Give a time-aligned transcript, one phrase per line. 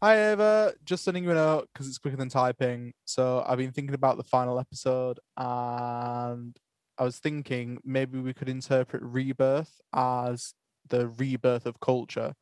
[0.00, 0.74] Hi, Ava.
[0.84, 2.92] Just sending you a note because it's quicker than typing.
[3.04, 6.56] So I've been thinking about the final episode, and
[6.98, 10.54] I was thinking maybe we could interpret rebirth as
[10.88, 12.32] the rebirth of culture.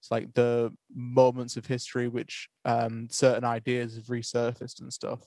[0.00, 5.20] It's like the moments of history which um, certain ideas have resurfaced and stuff.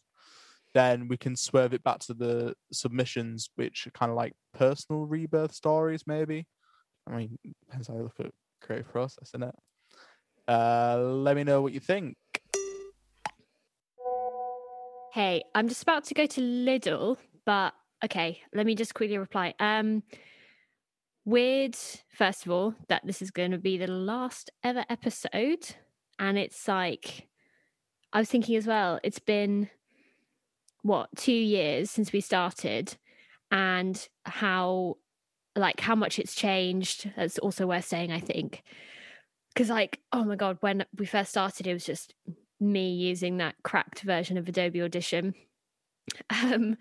[0.73, 5.05] Then we can swerve it back to the submissions, which are kind of like personal
[5.05, 6.47] rebirth stories, maybe.
[7.07, 8.31] I mean, depends how you look at
[8.61, 9.55] creative process, isn't it?
[10.52, 12.17] Uh, let me know what you think.
[15.13, 19.53] Hey, I'm just about to go to Lidl, but okay, let me just quickly reply.
[19.62, 20.03] Um,
[21.23, 21.77] weird,
[22.09, 25.76] first of all, that this is going to be the last ever episode.
[26.20, 27.29] And it's like,
[28.12, 29.70] I was thinking as well, it's been
[30.81, 32.98] what, two years since we started,
[33.52, 34.98] and how,
[35.55, 37.09] like, how much it's changed.
[37.15, 38.63] That's also worth saying, I think.
[39.54, 42.14] Because, like, oh my God, when we first started, it was just
[42.60, 45.34] me using that cracked version of Adobe Audition.
[46.30, 46.77] Um,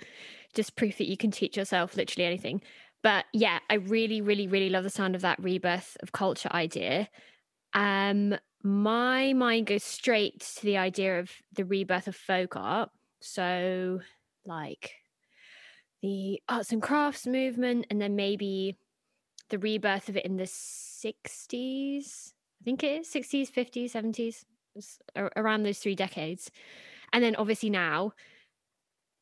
[0.55, 2.63] just proof that you can teach yourself literally anything.
[3.03, 7.09] But yeah, I really, really, really love the sound of that rebirth of culture idea.
[7.73, 12.91] Um, my mind goes straight to the idea of the rebirth of folk art.
[13.21, 14.01] So,
[14.45, 14.93] like
[16.03, 18.77] the arts and crafts movement, and then maybe
[19.49, 22.33] the rebirth of it in the 60s.
[22.61, 24.45] I think it is 60s, 50s, 70s,
[25.37, 26.51] around those three decades.
[27.13, 28.13] And then obviously now,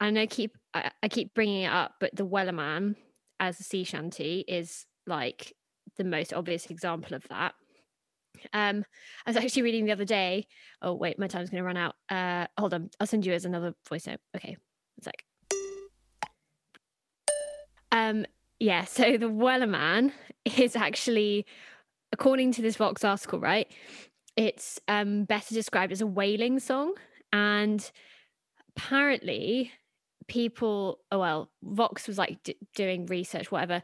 [0.00, 2.96] I know keep I, I keep bringing it up, but the Wellerman
[3.40, 5.54] as a sea shanty is like
[5.96, 7.54] the most obvious example of that.
[8.52, 8.84] Um,
[9.26, 10.46] I was actually reading the other day.
[10.82, 11.94] Oh wait, my time's going to run out.
[12.08, 14.20] Uh, hold on, I'll send you as another voice note.
[14.36, 14.56] Okay,
[14.96, 15.24] it's like.
[17.90, 18.26] Um,
[18.60, 18.84] yeah.
[18.84, 20.12] So the Wellerman
[20.44, 21.46] is actually,
[22.12, 23.70] according to this Vox article, right?
[24.36, 26.94] It's um better described as a whaling song,
[27.32, 27.90] and
[28.76, 29.72] apparently
[30.28, 33.82] people oh well vox was like d- doing research whatever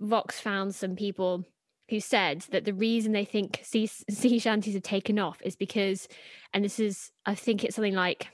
[0.00, 1.44] vox found some people
[1.88, 6.08] who said that the reason they think sea, sea shanties have taken off is because
[6.52, 8.28] and this is i think it's something like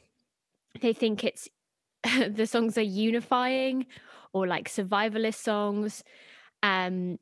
[0.80, 1.48] they think it's
[2.28, 3.86] the songs are unifying
[4.32, 6.02] or like survivalist songs
[6.62, 7.18] um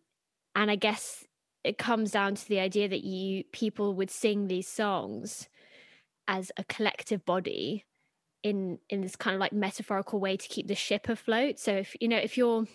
[0.54, 1.24] and i guess
[1.65, 5.48] it comes down to the idea that you people would sing these songs
[6.26, 7.84] as a collective body
[8.43, 11.59] in in this kind of like metaphorical way to keep the ship afloat.
[11.59, 12.66] So if you know if you're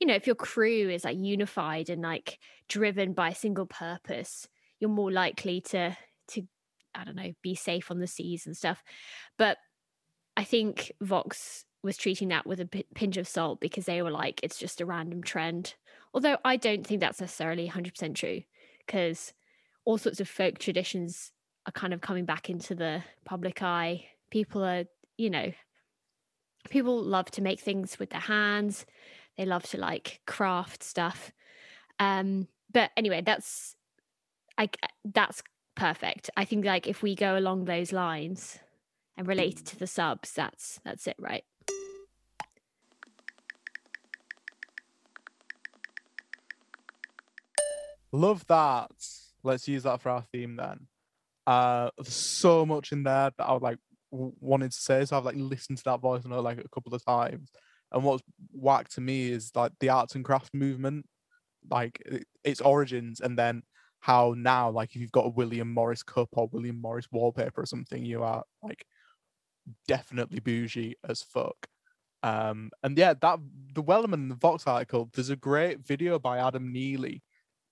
[0.00, 2.38] you know if your crew is like unified and like
[2.68, 4.46] driven by a single purpose
[4.78, 5.96] you're more likely to
[6.28, 6.42] to
[6.94, 8.82] i don't know be safe on the seas and stuff.
[9.38, 9.58] But
[10.36, 14.10] i think vox was treating that with a p- pinch of salt because they were
[14.10, 15.74] like it's just a random trend
[16.14, 18.42] although i don't think that's necessarily 100% true
[18.86, 19.32] because
[19.84, 21.32] all sorts of folk traditions
[21.68, 24.06] are kind of coming back into the public eye.
[24.30, 24.84] People are
[25.16, 25.52] you know
[26.70, 28.86] people love to make things with their hands.
[29.36, 31.32] They love to like craft stuff.
[32.00, 33.76] Um but anyway that's
[34.56, 34.68] i
[35.04, 35.42] that's
[35.76, 36.30] perfect.
[36.36, 38.58] I think like if we go along those lines
[39.16, 41.44] and relate it to the subs that's that's it right
[48.12, 48.90] love that
[49.42, 50.86] let's use that for our theme then
[51.46, 53.78] uh there's so much in there that i would like
[54.10, 55.04] wanted to say.
[55.04, 57.50] So I've like listened to that voice note like a couple of times.
[57.92, 61.06] And what's whack to me is like the arts and craft movement,
[61.70, 62.02] like
[62.44, 63.62] its origins, and then
[64.00, 67.66] how now, like if you've got a William Morris cup or William Morris wallpaper or
[67.66, 68.84] something, you are like
[69.86, 71.56] definitely bougie as fuck.
[72.22, 73.38] Um, and yeah, that
[73.74, 77.22] the Wellerman the Vox article, there's a great video by Adam Neely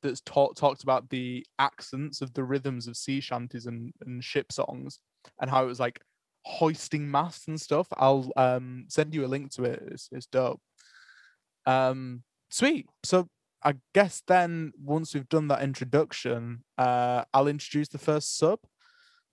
[0.06, 4.52] that's talked talked about the accents of the rhythms of sea shanties and, and ship
[4.52, 4.98] songs
[5.40, 6.00] and how it was like
[6.44, 7.88] hoisting masts and stuff.
[7.96, 9.82] I'll um, send you a link to it.
[9.90, 10.60] It's, it's dope.
[11.66, 12.86] Um, sweet.
[13.04, 13.28] So
[13.64, 18.60] I guess then once we've done that introduction, uh, I'll introduce the first sub.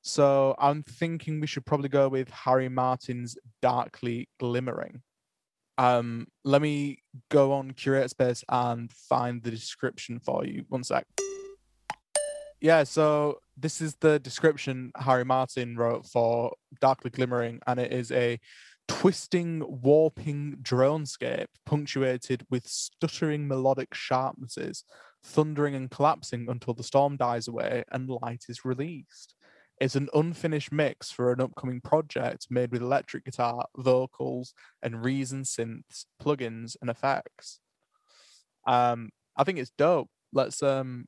[0.01, 5.01] So I'm thinking we should probably go with Harry Martin's Darkly Glimmering.
[5.77, 6.99] Um, let me
[7.29, 10.65] go on Curator Space and find the description for you.
[10.69, 11.05] One sec.
[12.61, 18.11] Yeah, so this is the description Harry Martin wrote for Darkly Glimmering, and it is
[18.11, 18.39] a
[18.87, 24.83] twisting, warping dronescape punctuated with stuttering melodic sharpnesses,
[25.23, 29.35] thundering and collapsing until the storm dies away and light is released.
[29.79, 35.43] It's an unfinished mix for an upcoming project made with electric guitar, vocals, and Reason
[35.43, 37.59] synths, plugins, and effects.
[38.65, 40.09] Um, I think it's dope.
[40.31, 41.05] Let's um,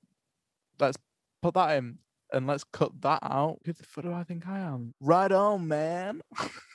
[0.79, 0.97] let's
[1.41, 1.99] put that in
[2.33, 3.59] and let's cut that out.
[3.65, 4.93] Who the fuck do I think I am?
[4.99, 6.21] Right on, man.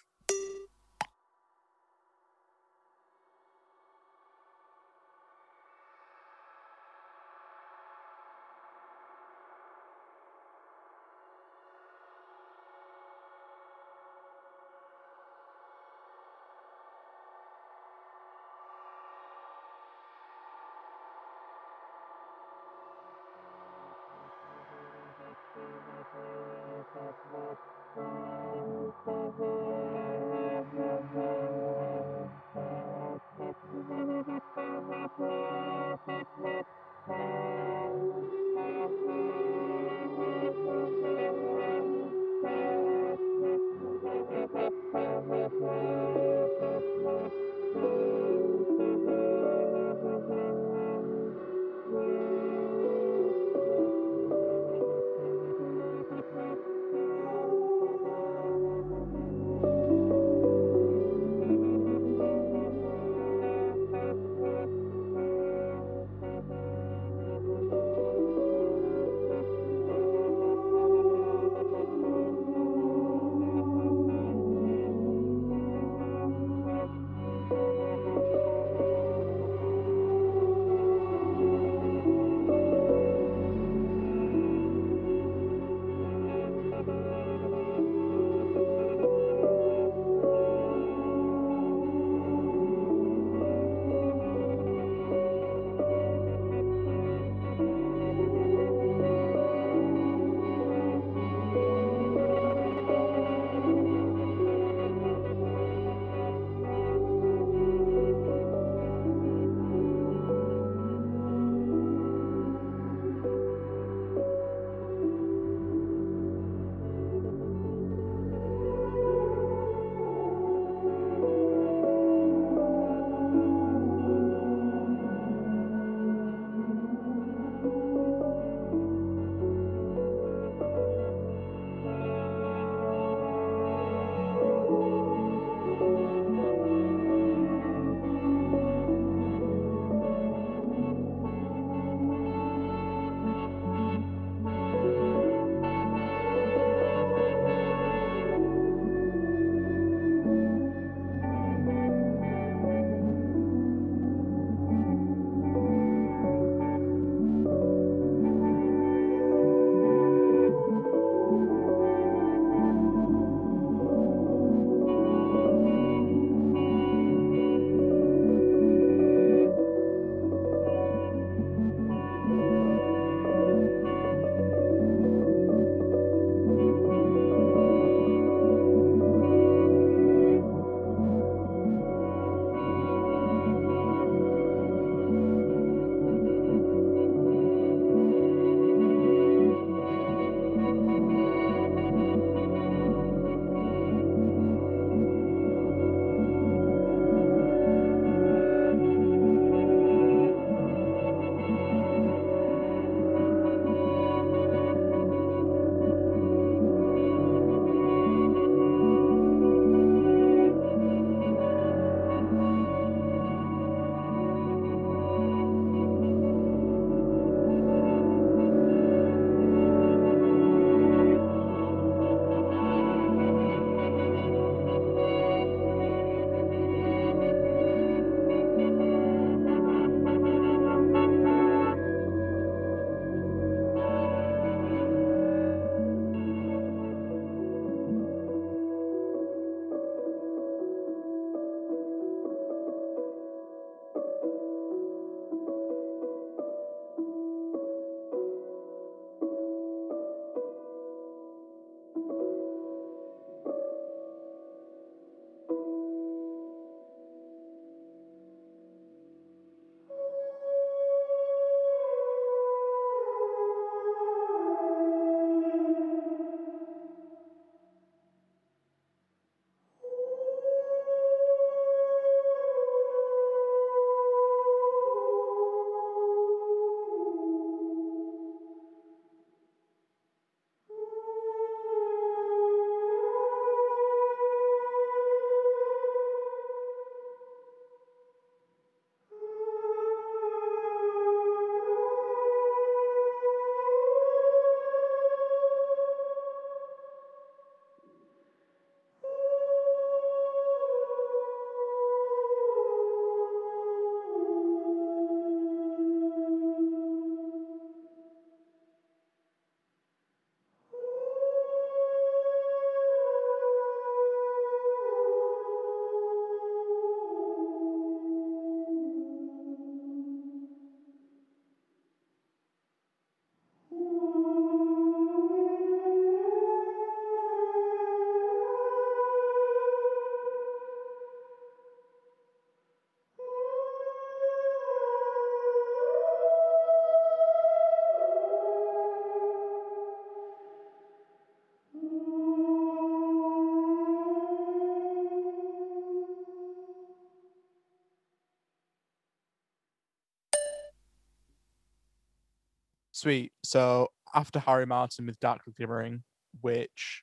[353.01, 353.33] Sweet.
[353.43, 356.03] So after Harry Martin with Darkly Glimmering,
[356.43, 357.03] which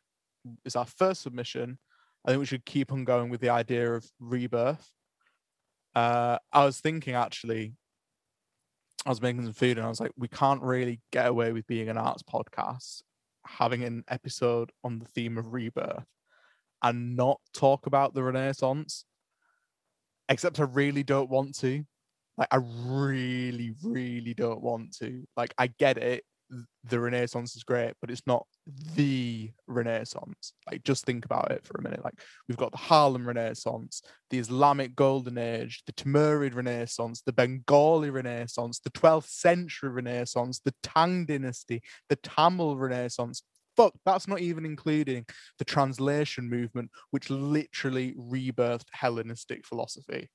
[0.63, 1.79] is our first submission,
[2.23, 4.91] I think we should keep on going with the idea of rebirth.
[5.95, 7.73] Uh, I was thinking actually,
[9.07, 11.65] I was making some food and I was like, we can't really get away with
[11.65, 13.01] being an arts podcast,
[13.47, 16.05] having an episode on the theme of rebirth
[16.83, 19.03] and not talk about the Renaissance.
[20.29, 21.85] Except I really don't want to.
[22.37, 25.23] Like, I really, really don't want to.
[25.35, 26.23] Like, I get it
[26.83, 28.45] the Renaissance is great, but it's not
[28.95, 30.53] the Renaissance.
[30.69, 32.03] Like, just think about it for a minute.
[32.03, 38.09] Like, we've got the Harlem Renaissance, the Islamic Golden Age, the Timurid Renaissance, the Bengali
[38.09, 43.43] Renaissance, the 12th century Renaissance, the Tang Dynasty, the Tamil Renaissance.
[43.75, 45.25] Fuck, that's not even including
[45.59, 50.29] the translation movement, which literally rebirthed Hellenistic philosophy.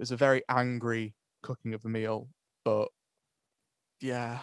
[0.00, 2.30] It was a very angry cooking of a meal,
[2.64, 2.88] but
[4.00, 4.38] yeah.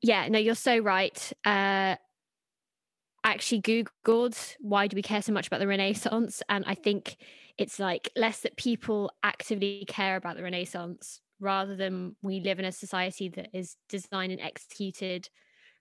[0.00, 1.32] Yeah, no, you're so right.
[1.44, 1.96] Uh,
[3.24, 7.16] actually googled why do we care so much about the renaissance and i think
[7.58, 12.64] it's like less that people actively care about the renaissance rather than we live in
[12.64, 15.28] a society that is designed and executed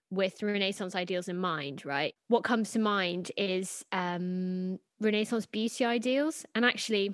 [0.09, 6.45] with renaissance ideals in mind right what comes to mind is um renaissance beauty ideals
[6.55, 7.13] and actually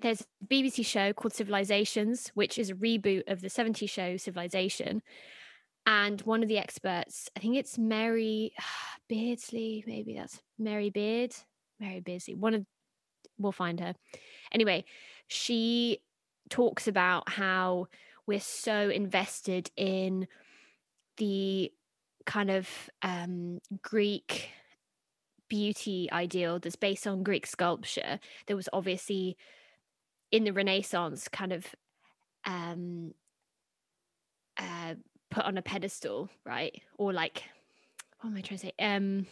[0.00, 5.02] there's a bbc show called civilizations which is a reboot of the 70s show civilization
[5.86, 8.52] and one of the experts, I think it's Mary
[9.08, 11.34] Beardsley, maybe that's Mary Beard,
[11.78, 12.34] Mary Beardsley.
[12.34, 12.66] One of
[13.38, 13.94] we'll find her.
[14.52, 14.84] Anyway,
[15.26, 15.98] she
[16.48, 17.88] talks about how
[18.26, 20.26] we're so invested in
[21.18, 21.72] the
[22.26, 22.68] kind of
[23.02, 24.50] um, Greek
[25.48, 28.18] beauty ideal that's based on Greek sculpture.
[28.46, 29.36] There was obviously
[30.32, 31.66] in the Renaissance kind of
[32.44, 33.14] um,
[34.58, 34.94] uh,
[35.30, 36.80] put on a pedestal, right?
[36.98, 37.44] Or like,
[38.20, 38.72] what am I trying to say?
[38.78, 39.26] Um,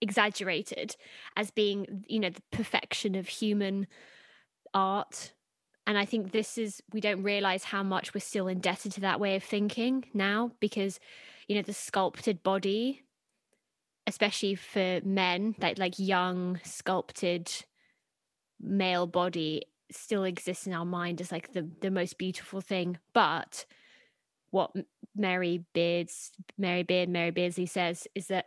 [0.00, 0.96] exaggerated
[1.36, 3.86] as being, you know, the perfection of human
[4.74, 5.32] art.
[5.86, 9.20] And I think this is, we don't realize how much we're still indebted to that
[9.20, 10.98] way of thinking now because,
[11.48, 13.04] you know, the sculpted body,
[14.06, 17.50] especially for men, that like young, sculpted
[18.60, 22.98] male body still exists in our mind as like the, the most beautiful thing.
[23.12, 23.66] But
[24.50, 24.72] what
[25.14, 28.46] Mary Beards, Mary Beard, Mary Beardsley says is that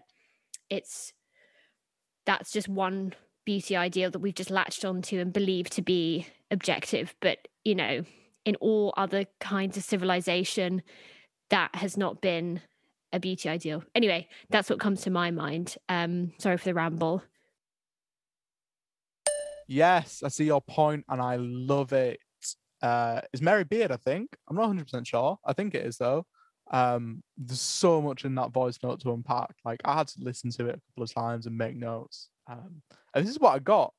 [0.70, 1.14] it's
[2.26, 3.14] that's just one
[3.46, 7.16] beauty ideal that we've just latched onto and believe to be objective.
[7.22, 8.04] But you know,
[8.46, 10.82] in all other kinds of civilization,
[11.50, 12.62] that has not been
[13.12, 13.84] a beauty ideal.
[13.96, 15.76] Anyway, that's what comes to my mind.
[15.88, 17.24] Um, sorry for the ramble.
[19.68, 22.20] Yes, I see your point and I love it.
[22.82, 24.36] Uh, is Mary Beard, I think.
[24.50, 25.38] I'm not 100% sure.
[25.46, 26.26] I think it is, though.
[26.72, 29.54] Um, there's so much in that voice note to unpack.
[29.66, 32.30] Like, I had to listen to it a couple of times and make notes.
[32.50, 32.82] Um,
[33.14, 33.94] and this is what I got.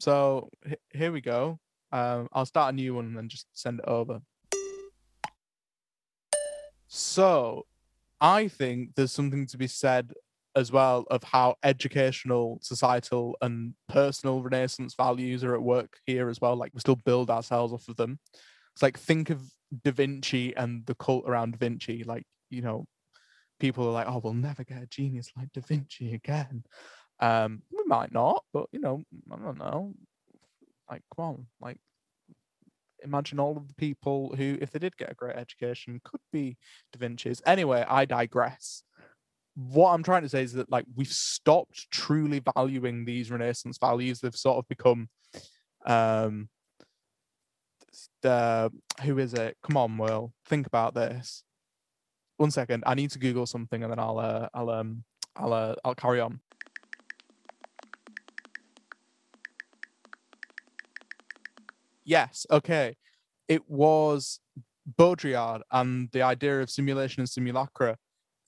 [0.00, 1.58] So h- here we go.
[1.92, 4.20] Um, I'll start a new one and then just send it over.
[6.88, 7.64] So
[8.22, 10.12] I think there's something to be said
[10.54, 16.40] as well of how educational, societal, and personal Renaissance values are at work here as
[16.40, 16.54] well.
[16.54, 18.20] Like we still build ourselves off of them.
[18.74, 19.42] It's like think of
[19.82, 22.04] Da Vinci and the cult around Da Vinci.
[22.04, 22.86] Like you know,
[23.58, 26.62] people are like, "Oh, we'll never get a genius like Da Vinci again."
[27.18, 29.02] Um, we might not, but you know,
[29.32, 29.94] I don't know.
[30.88, 31.78] Like, come on, like
[33.04, 36.56] imagine all of the people who, if they did get a great education, could be
[36.92, 37.42] Da Vinci's.
[37.46, 38.82] Anyway, I digress
[39.54, 44.20] what I'm trying to say is that like we've stopped truly valuing these Renaissance values.
[44.20, 45.08] They've sort of become
[45.86, 46.48] um
[48.22, 48.70] the
[49.02, 49.56] who is it?
[49.62, 51.42] Come on, Will, think about this.
[52.38, 55.04] One second, I need to Google something and then I'll uh, I'll um
[55.36, 56.40] I'll uh, I'll carry on.
[62.04, 62.96] Yes, okay.
[63.48, 64.40] It was
[64.98, 67.96] Baudrillard and the idea of simulation and simulacra.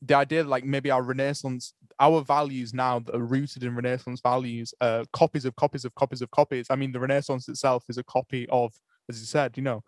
[0.03, 4.21] The idea that like maybe our renaissance our values now that are rooted in renaissance
[4.23, 6.67] values uh copies of copies of copies of copies.
[6.71, 8.75] I mean the renaissance itself is a copy of
[9.11, 9.83] as you said you know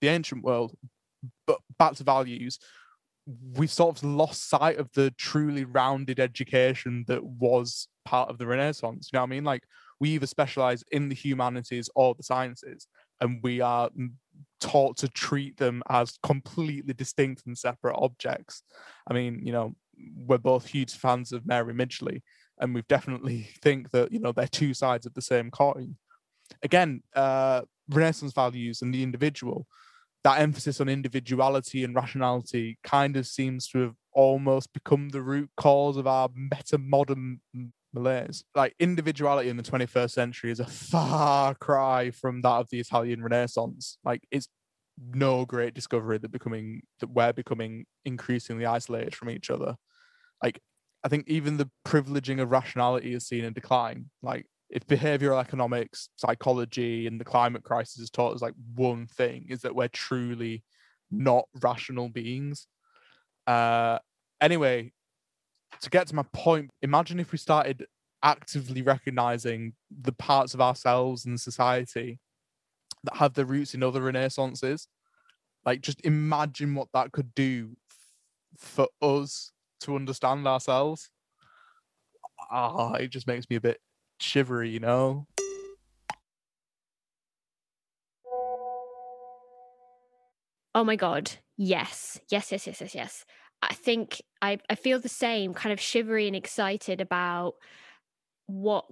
[0.00, 0.74] the ancient world
[1.46, 2.58] but back to values.
[3.56, 8.46] We've sort of lost sight of the truly rounded education that was part of the
[8.46, 9.44] renaissance you know what i mean?
[9.44, 9.64] Like
[10.00, 12.86] we either specialize in the humanities or the sciences
[13.20, 13.90] and we are
[14.60, 18.62] taught to treat them as completely distinct and separate objects.
[19.08, 19.74] I mean, you know,
[20.16, 22.22] we're both huge fans of Mary Midgley,
[22.58, 25.96] and we definitely think that you know they're two sides of the same coin.
[26.62, 29.66] Again, uh, Renaissance values and the individual,
[30.24, 35.50] that emphasis on individuality and rationality kind of seems to have almost become the root
[35.56, 37.40] cause of our meta modern
[37.92, 38.44] malaise.
[38.54, 43.22] Like individuality in the 21st century is a far cry from that of the Italian
[43.22, 43.98] Renaissance.
[44.04, 44.48] Like it's
[45.12, 49.76] no great discovery that becoming that we're becoming increasingly isolated from each other.
[50.42, 50.60] Like
[51.04, 54.06] I think even the privileging of rationality is seen in decline.
[54.22, 59.46] Like if behavioral economics, psychology, and the climate crisis has taught us like one thing
[59.48, 60.62] is that we're truly
[61.10, 62.66] not rational beings.
[63.46, 63.98] Uh,
[64.40, 64.92] anyway,
[65.80, 67.86] to get to my point, imagine if we started
[68.22, 72.18] actively recognizing the parts of ourselves and society
[73.04, 74.88] that have their roots in other renaissances.
[75.64, 77.76] Like, just imagine what that could do
[78.56, 81.10] for us to understand ourselves.
[82.50, 83.80] Ah, it just makes me a bit
[84.18, 85.26] shivery, you know?
[90.74, 91.32] Oh my God.
[91.56, 92.20] Yes.
[92.30, 93.24] Yes, yes, yes, yes, yes.
[93.62, 97.54] I think I, I feel the same, kind of shivery and excited about
[98.46, 98.86] what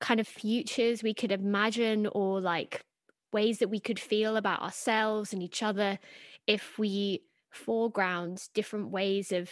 [0.00, 2.84] kind of futures we could imagine or like
[3.32, 5.98] ways that we could feel about ourselves and each other
[6.46, 9.50] if we foreground different ways of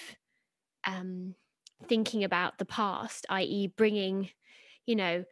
[0.86, 1.34] um,
[1.86, 4.30] thinking about the past, i.e., bringing,
[4.86, 5.24] you know,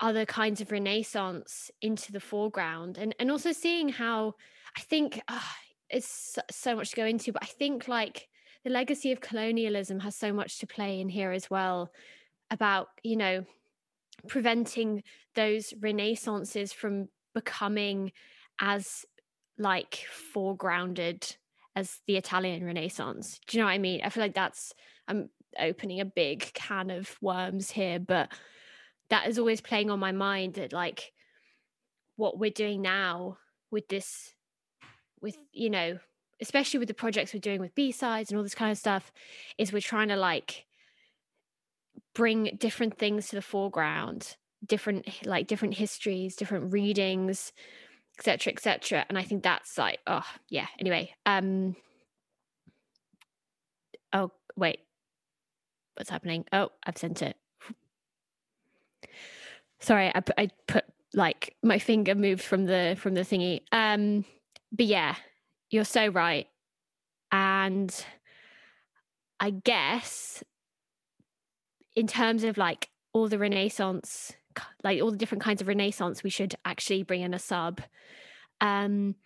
[0.00, 4.34] other kinds of renaissance into the foreground and and also seeing how
[4.76, 5.40] i think uh,
[5.88, 8.28] it's so much to go into but i think like
[8.64, 11.92] the legacy of colonialism has so much to play in here as well
[12.50, 13.44] about you know
[14.28, 15.02] preventing
[15.34, 18.12] those renaissances from becoming
[18.60, 19.04] as
[19.58, 21.36] like foregrounded
[21.76, 23.40] as the Italian Renaissance.
[23.46, 24.00] Do you know what I mean?
[24.02, 24.72] I feel like that's
[25.08, 28.30] I'm opening a big can of worms here, but
[29.10, 31.12] that is always playing on my mind that like
[32.16, 33.38] what we're doing now
[33.70, 34.34] with this
[35.20, 35.98] with you know
[36.40, 39.12] especially with the projects we're doing with b-sides and all this kind of stuff
[39.58, 40.64] is we're trying to like
[42.14, 47.52] bring different things to the foreground different like different histories different readings
[48.18, 50.66] etc etc and i think that's like oh yeah.
[50.78, 51.76] Anyway um
[54.12, 54.80] oh wait.
[55.96, 56.44] What's happening?
[56.52, 57.36] Oh i've sent it.
[59.80, 63.62] Sorry I, I put like my finger moved from the from the thingy.
[63.72, 64.24] Um
[64.72, 65.16] but yeah
[65.74, 66.46] you're so right.
[67.32, 67.92] And
[69.40, 70.44] i guess
[71.96, 74.32] in terms of like all the renaissance
[74.84, 77.80] like all the different kinds of renaissance we should actually bring in a sub.
[78.60, 79.16] Um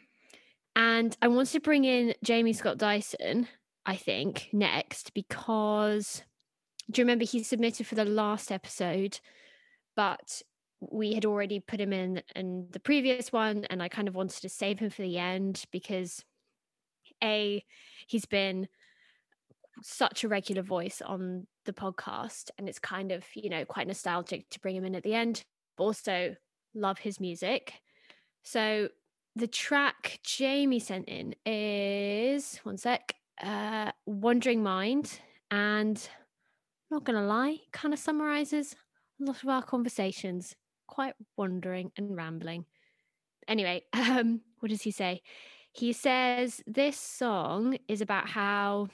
[0.74, 3.48] and i wanted to bring in jamie scott dyson
[3.84, 6.22] i think next because
[6.90, 9.18] do you remember he submitted for the last episode
[9.96, 10.42] but
[10.80, 14.40] we had already put him in in the previous one and i kind of wanted
[14.40, 16.24] to save him for the end because
[17.22, 17.64] a
[18.06, 18.68] he's been
[19.82, 24.48] such a regular voice on the podcast and it's kind of you know quite nostalgic
[24.50, 25.44] to bring him in at the end
[25.76, 26.34] also
[26.74, 27.74] love his music
[28.42, 28.88] so
[29.36, 36.08] the track jamie sent in is one sec uh wandering mind and
[36.90, 38.74] not gonna lie kind of summarizes
[39.20, 40.54] a lot of our conversations,
[40.86, 42.64] quite wandering and rambling.
[43.46, 45.22] Anyway, um, what does he say?
[45.78, 48.88] He says this song is about how.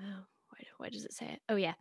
[0.00, 0.24] Oh,
[0.78, 1.40] where, does it say it?
[1.48, 1.74] Oh, yeah.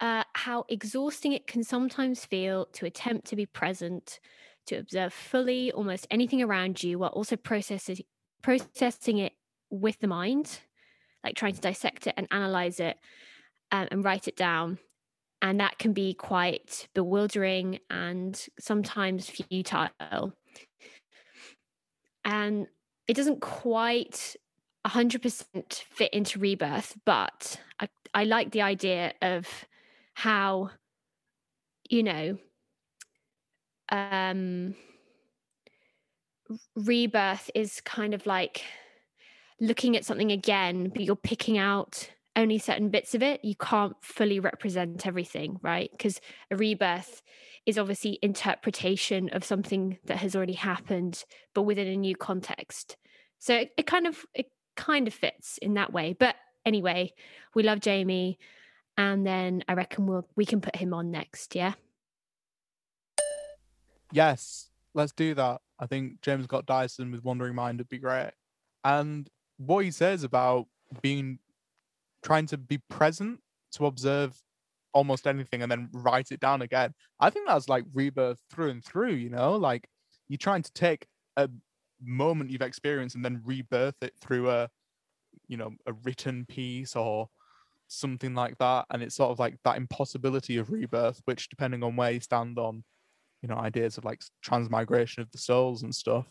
[0.00, 4.20] Uh, how exhausting it can sometimes feel to attempt to be present,
[4.66, 7.96] to observe fully almost anything around you while also processing
[8.42, 9.32] processing it
[9.70, 10.60] with the mind,
[11.24, 12.98] like trying to dissect it and analyze it
[13.72, 14.78] um, and write it down
[15.44, 20.32] and that can be quite bewildering and sometimes futile.
[22.24, 22.66] And
[23.06, 24.36] it doesn't quite
[24.86, 29.46] 100% fit into rebirth, but I, I like the idea of
[30.14, 30.70] how,
[31.88, 32.38] you know,
[33.90, 34.74] um,
[36.76, 38.62] rebirth is kind of like
[39.60, 43.96] looking at something again, but you're picking out only certain bits of it you can't
[44.02, 45.90] fully represent everything right?
[45.92, 46.20] Because
[46.50, 47.22] a rebirth
[47.66, 52.96] is obviously interpretation of something that has already happened but within a new context.
[53.38, 56.14] So it, it kind of it kind of fits in that way.
[56.18, 57.12] But anyway
[57.54, 58.38] we love jamie
[58.96, 61.74] and then i reckon we'll we can put him on next yeah?
[64.12, 65.60] Yes let's do that.
[65.78, 68.30] I think jamie scott dyson with wandering mind would be great.
[68.84, 70.66] And what he says about
[71.02, 71.38] being
[72.24, 73.38] trying to be present
[73.72, 74.40] to observe
[74.92, 76.94] almost anything and then write it down again.
[77.20, 79.86] I think that's like rebirth through and through, you know, like
[80.28, 81.06] you're trying to take
[81.36, 81.48] a
[82.02, 84.68] moment you've experienced and then rebirth it through a
[85.48, 87.28] you know a written piece or
[87.88, 88.86] something like that.
[88.90, 92.58] And it's sort of like that impossibility of rebirth which depending on where you stand
[92.58, 92.84] on
[93.42, 96.24] you know ideas of like transmigration of the souls and stuff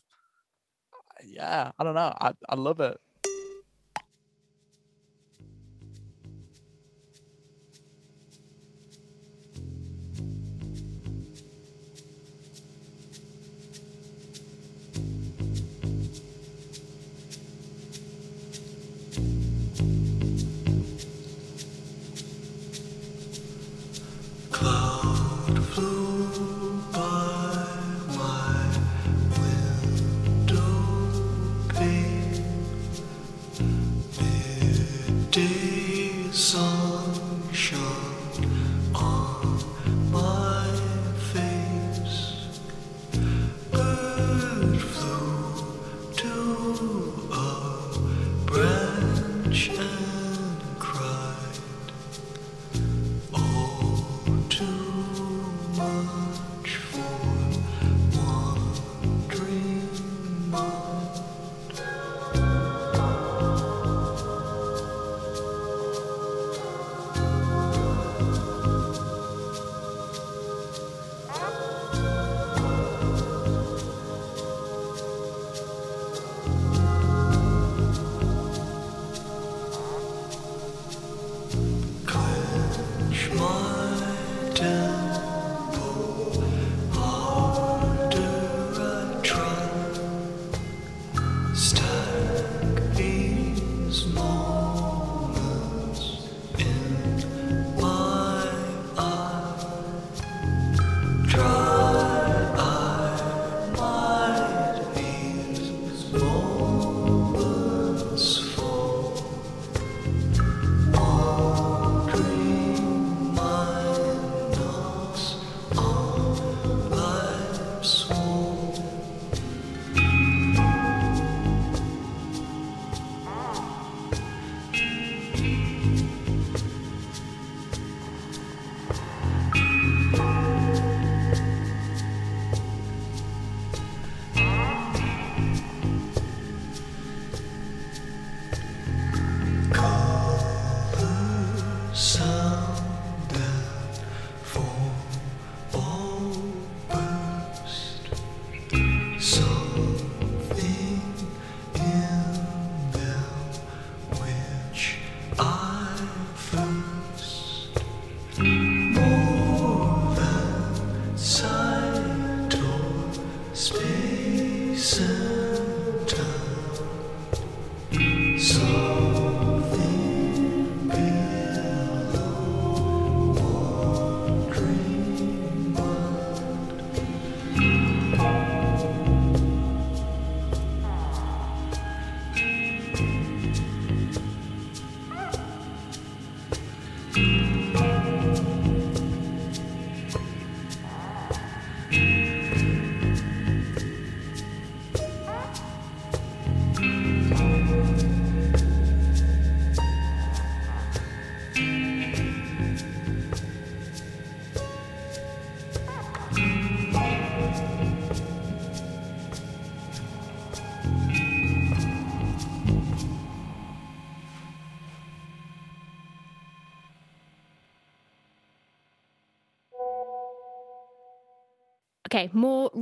[1.24, 2.12] yeah i don't know.
[2.20, 2.98] I, I love it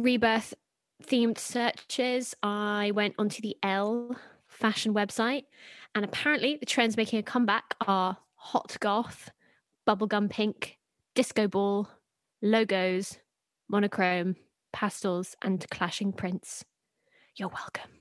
[0.01, 0.53] rebirth
[1.03, 2.35] themed searches.
[2.43, 4.15] I went onto the Elle
[4.47, 5.45] fashion website,
[5.95, 9.29] and apparently the trends making a comeback are hot goth,
[9.87, 10.77] bubblegum pink,
[11.15, 11.89] disco ball,
[12.41, 13.17] logos,
[13.69, 14.35] monochrome,
[14.73, 16.65] pastels, and clashing prints.
[17.35, 17.91] You're welcome.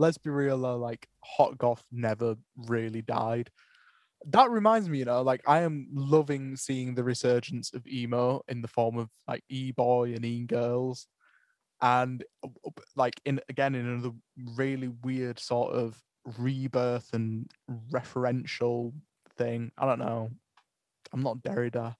[0.00, 3.50] let's be real though, like hot goth never really died.
[4.26, 8.60] That reminds me, you know, like I am loving seeing the resurgence of emo in
[8.60, 11.06] the form of like and e-girls.
[11.82, 14.12] And uh, uh, like in again in another
[14.56, 15.98] really weird sort of
[16.38, 17.50] rebirth and
[17.90, 18.92] referential
[19.36, 19.72] thing.
[19.78, 20.30] I don't know.
[21.12, 21.94] I'm not Derrida.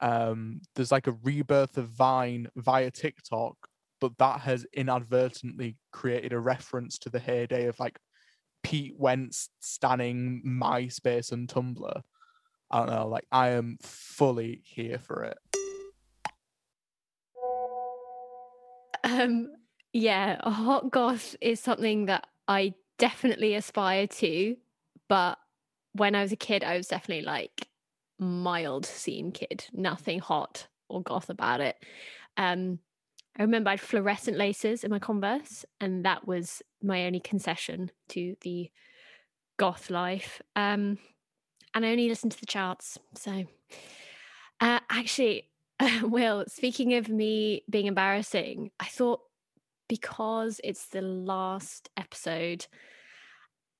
[0.00, 3.56] Um, there's like a rebirth of Vine via TikTok,
[4.00, 7.98] but that has inadvertently created a reference to the heyday of like
[8.64, 12.02] Pete Wentz standing MySpace and Tumblr.
[12.70, 15.38] I don't know, like I am fully here for it.
[19.04, 19.52] um,
[19.92, 24.56] yeah, hot goth is something that I definitely aspire to,
[25.08, 25.38] but
[25.92, 27.68] when I was a kid, I was definitely like
[28.18, 31.76] mild scene kid, nothing hot or goth about it.
[32.36, 32.80] Um,
[33.36, 37.90] I remember I had fluorescent laces in my Converse, and that was my only concession
[38.10, 38.70] to the
[39.56, 40.40] goth life.
[40.54, 40.98] Um,
[41.74, 42.98] and I only listened to the charts.
[43.16, 43.44] So,
[44.60, 45.48] uh, actually,
[46.02, 49.20] Will, speaking of me being embarrassing, I thought
[49.88, 52.66] because it's the last episode,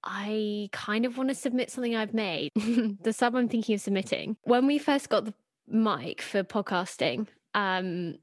[0.03, 2.51] I kind of want to submit something I've made.
[2.57, 4.37] the sub I'm thinking of submitting.
[4.43, 5.35] When we first got the
[5.67, 8.17] mic for podcasting, um,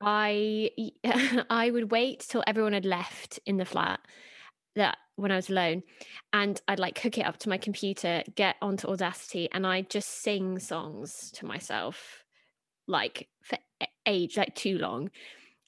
[0.00, 0.70] I
[1.50, 4.00] I would wait till everyone had left in the flat
[4.74, 5.82] that when I was alone,
[6.32, 10.22] and I'd like hook it up to my computer, get onto Audacity, and I'd just
[10.22, 12.24] sing songs to myself,
[12.86, 13.58] like for
[14.06, 15.10] age like too long,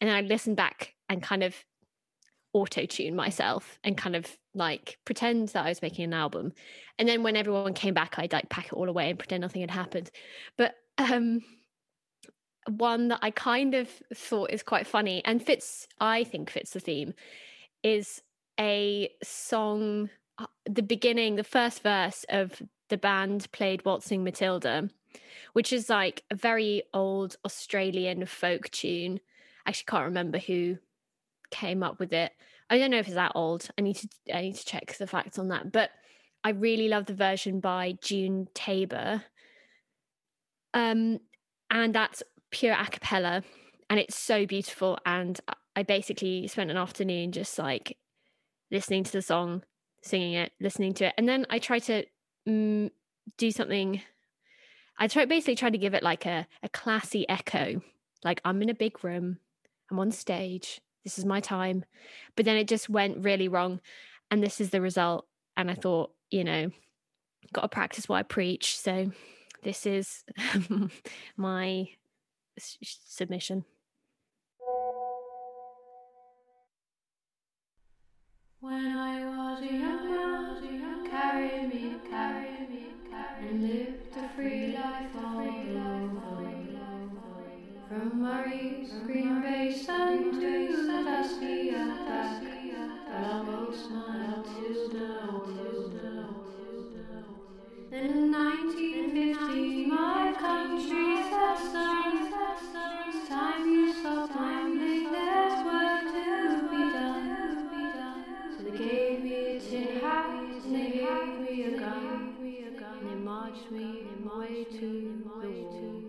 [0.00, 1.56] and I'd listen back and kind of
[2.52, 6.52] auto tune myself and kind of like pretend that I was making an album,
[6.98, 9.62] and then when everyone came back, I'd like pack it all away and pretend nothing
[9.62, 10.10] had happened,
[10.58, 11.40] but um
[12.68, 16.80] one that I kind of thought is quite funny and fits, I think fits the
[16.80, 17.14] theme,
[17.82, 18.22] is
[18.58, 24.88] a song, uh, the beginning, the first verse of the band played Waltzing Matilda,
[25.52, 29.20] which is like a very old Australian folk tune.
[29.66, 30.78] I actually can't remember who
[31.50, 32.32] came up with it.
[32.70, 33.68] I don't know if it's that old.
[33.78, 35.72] I need to I need to check the facts on that.
[35.72, 35.90] But
[36.44, 39.22] I really love the version by June Tabor.
[40.74, 41.20] Um,
[41.70, 43.42] and that's pure a cappella
[43.90, 45.40] and it's so beautiful and
[45.74, 47.96] I- basically spent an afternoon just like
[48.70, 49.62] listening to the song
[50.02, 52.04] singing it listening to it and then i try to
[52.48, 52.90] mm,
[53.36, 54.02] do something
[54.98, 57.80] i try basically try to give it like a, a classy echo
[58.24, 59.38] like i'm in a big room
[59.90, 61.84] i'm on stage this is my time
[62.34, 63.80] but then it just went really wrong
[64.30, 66.70] and this is the result and i thought you know
[67.52, 69.10] got to practice what i preach so
[69.62, 70.24] this is
[71.36, 71.88] my
[72.58, 73.64] submission.
[78.60, 84.76] When I was a young man, carried me, carried me, carry and lived a free
[84.76, 85.98] life all over.
[87.88, 92.42] From Murray's Green Basin to the dusty attack,
[93.08, 95.08] Bravo smiled Tilda,
[95.46, 96.18] Tilda.
[97.90, 99.67] Then in 1950,
[113.70, 114.88] me away to
[115.42, 116.04] the wall.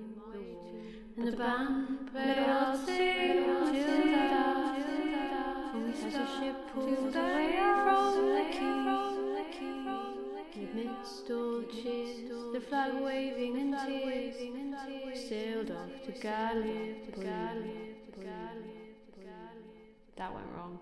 [1.17, 4.45] And the band played Waltzing Matilda,
[5.89, 7.49] as the ship pulled away
[7.83, 8.79] from the quay.
[10.71, 14.35] Amidst all the cheers, the flag waving and tears,
[15.05, 17.89] we sailed off to Gallipoli.
[20.17, 20.79] That went wrong.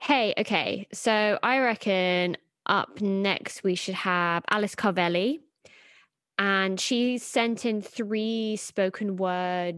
[0.00, 0.88] Hey, okay.
[0.92, 2.36] So I reckon
[2.70, 5.40] up next we should have Alice Carvelli.
[6.38, 9.76] And she sent in three spoken word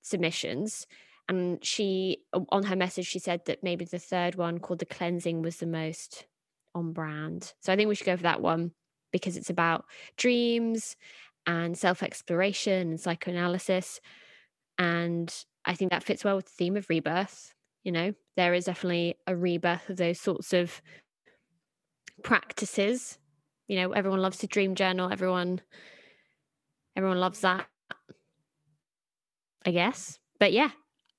[0.00, 0.88] submissions.
[1.28, 5.42] And she, on her message, she said that maybe the third one called The Cleansing
[5.42, 6.26] was the most
[6.74, 7.52] on brand.
[7.60, 8.72] So I think we should go for that one
[9.12, 9.84] because it's about
[10.16, 10.96] dreams
[11.46, 14.00] and self exploration and psychoanalysis.
[14.78, 15.32] And
[15.64, 17.54] I think that fits well with the theme of rebirth.
[17.84, 20.80] You know, there is definitely a rebirth of those sorts of
[22.22, 23.18] practices.
[23.68, 25.60] You know, everyone loves to dream journal, everyone
[26.96, 27.66] everyone loves that.
[29.64, 30.18] I guess.
[30.38, 30.70] But yeah,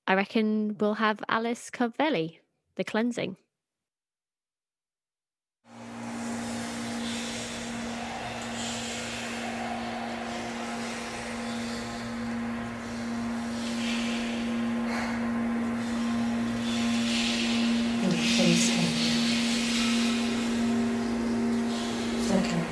[0.05, 2.39] I reckon we'll have Alice Carvelli,
[2.75, 3.37] the cleansing.
[18.01, 19.03] Your face edge.
[22.27, 22.67] Flickering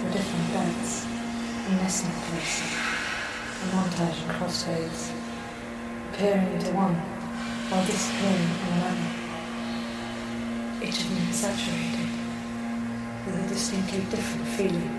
[0.00, 1.06] for different beds.
[1.66, 2.60] A nesting place.
[3.62, 3.66] A
[4.54, 5.12] montage.
[6.12, 9.10] Appearing into one while disappearing in another.
[10.80, 12.08] Each of them saturated
[13.26, 14.90] with a distinctly different feeling.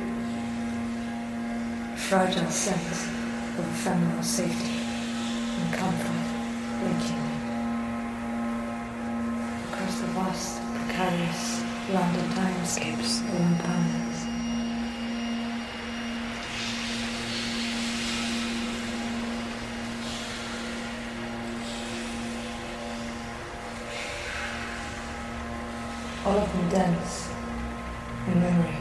[1.94, 3.08] A fragile sense
[3.58, 4.80] of ephemeral safety
[5.62, 6.26] and comfort
[6.84, 7.42] linking them
[9.72, 11.64] across the vast, precarious
[11.94, 14.05] London timescapes of impermanence.
[26.36, 27.30] All of them dense
[28.28, 28.76] in memory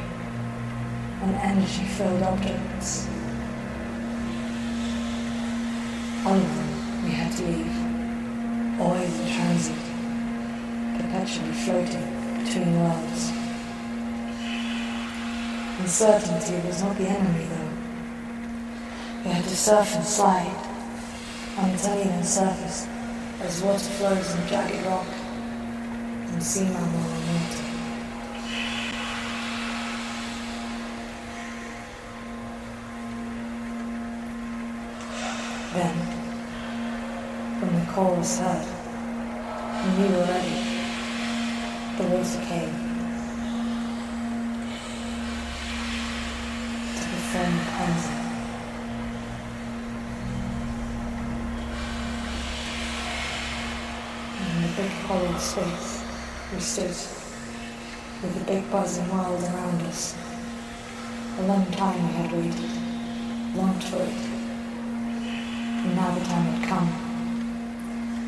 [1.22, 3.06] and energy-filled objects.
[6.26, 9.84] All of them we had to leave, always in transit,
[10.98, 13.30] perpetually floating between worlds.
[15.78, 17.70] Uncertainty was not the enemy, though.
[19.24, 20.56] We had to surf and slide
[21.58, 22.88] on its uneven surface
[23.42, 25.06] as water flows in jagged rock
[26.40, 27.64] mammal on water.
[35.74, 35.96] Then,
[37.60, 38.66] when the call was heard,
[39.82, 40.58] and we were ready,
[41.96, 42.74] the water came
[46.94, 48.20] to perform the cleansing.
[54.76, 56.03] Big hollow space,
[56.54, 56.86] we stood
[58.22, 60.16] with the big buzzing world around us.
[61.38, 64.20] A long time we had waited, longed for it.
[65.82, 66.88] And now the time had come.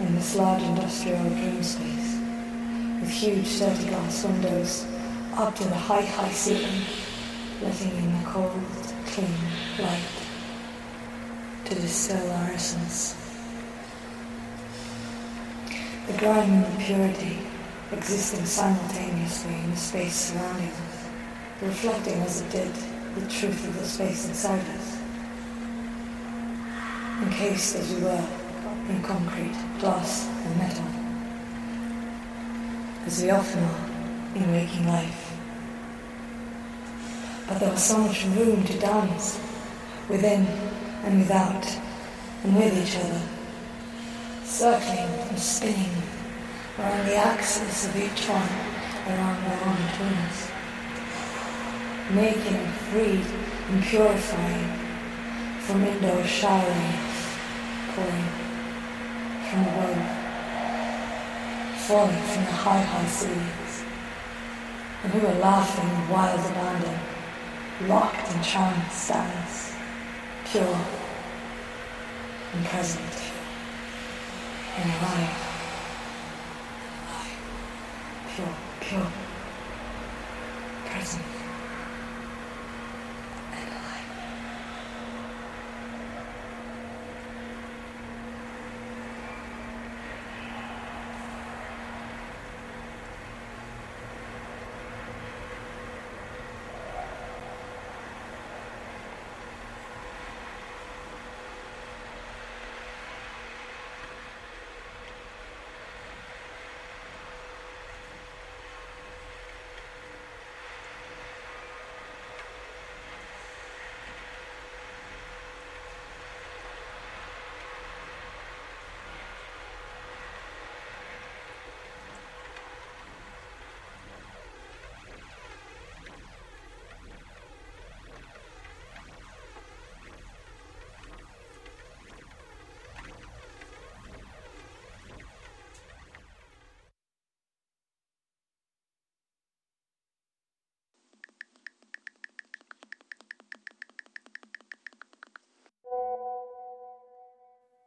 [0.00, 2.18] In this large industrial dream space,
[3.00, 4.86] with huge dirty glass windows
[5.34, 6.82] up to the high, high ceiling,
[7.62, 8.52] letting in the cold,
[9.06, 9.34] clean
[9.78, 10.02] light
[11.64, 13.14] to distill our essence.
[16.08, 17.38] The grime and the purity
[17.92, 21.08] existing simultaneously in the space surrounding us,
[21.62, 22.74] reflecting as it did
[23.14, 24.98] the truth of the space inside us.
[27.22, 28.28] Encased as we were
[28.88, 30.84] in concrete, glass, and metal,
[33.06, 33.86] as we often are
[34.34, 35.32] in waking life.
[37.46, 39.40] But there was so much room to dance
[40.08, 40.46] within
[41.04, 41.64] and without,
[42.42, 43.22] and with each other,
[44.44, 46.02] circling and spinning
[46.78, 48.76] around the axis of each one
[49.08, 50.50] around the one between us,
[52.10, 53.24] making, freed,
[53.70, 54.68] and purifying
[55.60, 57.16] from indoor showerings,
[57.94, 58.28] pouring
[59.48, 60.04] from above,
[61.86, 63.84] falling from the high, high ceilings,
[65.02, 66.98] and we were laughing in wild abandon,
[67.88, 69.74] locked in trance dance,
[70.44, 70.78] pure
[72.52, 73.32] and present
[74.78, 75.45] and alive.
[78.88, 79.25] Pure,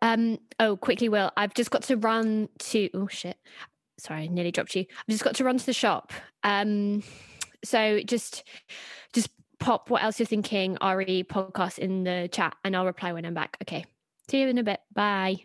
[0.10, 1.32] Um, oh, quickly, Will.
[1.38, 2.90] I've just got to run to.
[2.96, 3.38] Oh shit!
[4.00, 4.86] Sorry, I nearly dropped you.
[4.90, 6.14] I've just got to run to the shop.
[6.44, 7.04] Um,
[7.64, 8.44] so just,
[9.14, 9.30] just
[9.60, 13.36] pop what else you're thinking, Ari podcast in the chat, and I'll reply when I'm
[13.36, 13.58] back.
[13.62, 13.86] Okay.
[14.30, 14.80] See you in a bit.
[14.94, 15.38] Bye.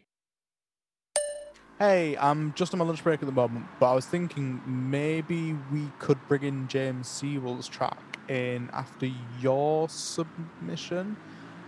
[1.78, 5.54] Hey, I'm just on my lunch break at the moment, but I was thinking maybe
[5.72, 7.98] we could bring in James Sewell's track
[8.28, 9.10] in after
[9.40, 11.16] your submission.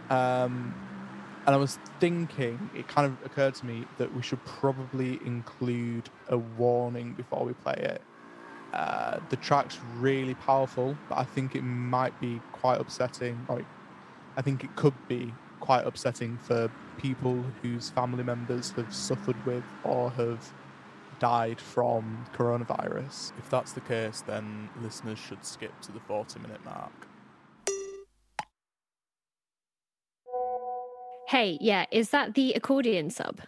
[0.08, 0.74] Um,
[1.46, 6.10] and I was thinking, it kind of occurred to me that we should probably include
[6.28, 8.02] a warning before we play it.
[8.72, 13.46] Uh, the track's really powerful, but I think it might be quite upsetting.
[13.48, 13.64] Like,
[14.36, 19.64] I think it could be quite upsetting for people whose family members have suffered with
[19.84, 20.52] or have
[21.20, 23.32] died from coronavirus.
[23.38, 27.06] If that's the case, then listeners should skip to the 40 minute mark.
[31.28, 33.40] Hey, yeah, is that the accordion sub?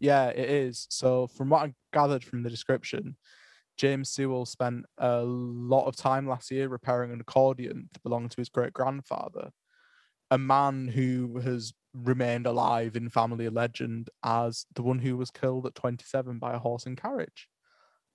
[0.00, 0.86] Yeah, it is.
[0.90, 3.16] So, from what I gathered from the description,
[3.76, 8.40] James Sewell spent a lot of time last year repairing an accordion that belonged to
[8.40, 9.50] his great grandfather,
[10.30, 15.66] a man who has remained alive in family legend as the one who was killed
[15.66, 17.48] at 27 by a horse and carriage.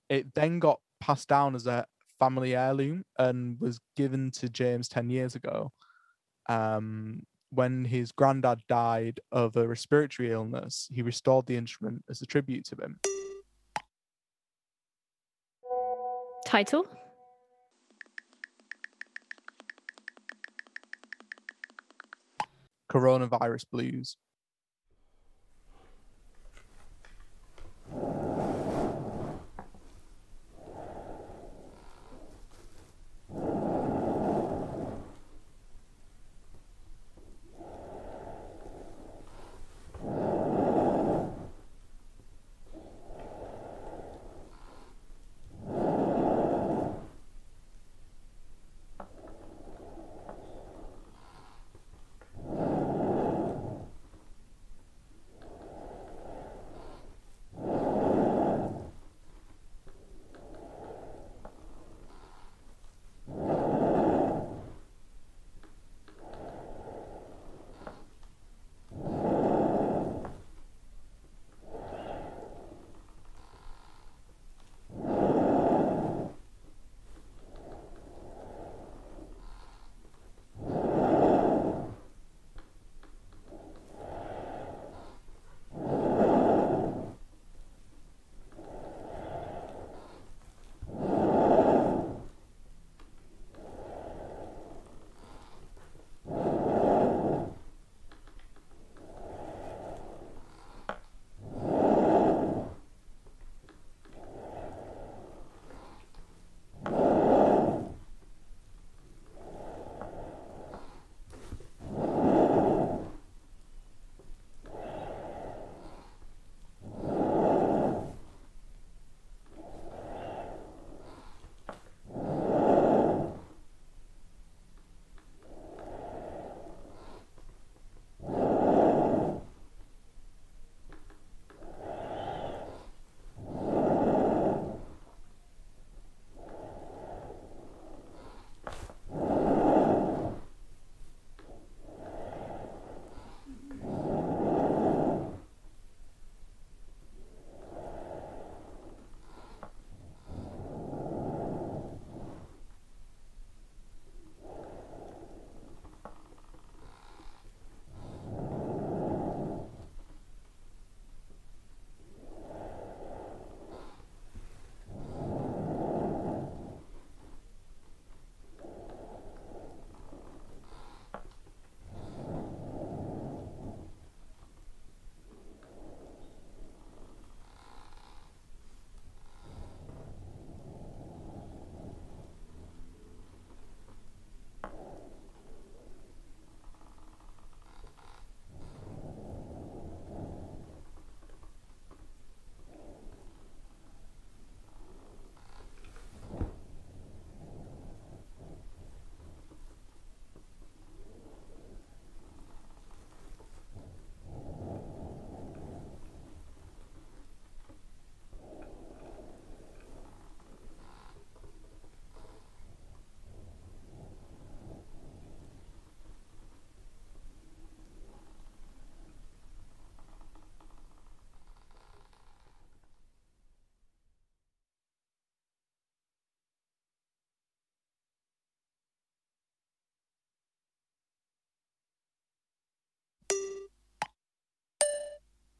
[0.09, 1.85] it then got passed down as a
[2.19, 5.71] family heirloom and was given to James 10 years ago.
[6.49, 7.23] Um,
[7.53, 12.65] when his granddad died of a respiratory illness, he restored the instrument as a tribute
[12.65, 12.99] to him.
[16.45, 16.87] Title?
[22.89, 24.17] Coronavirus Blues.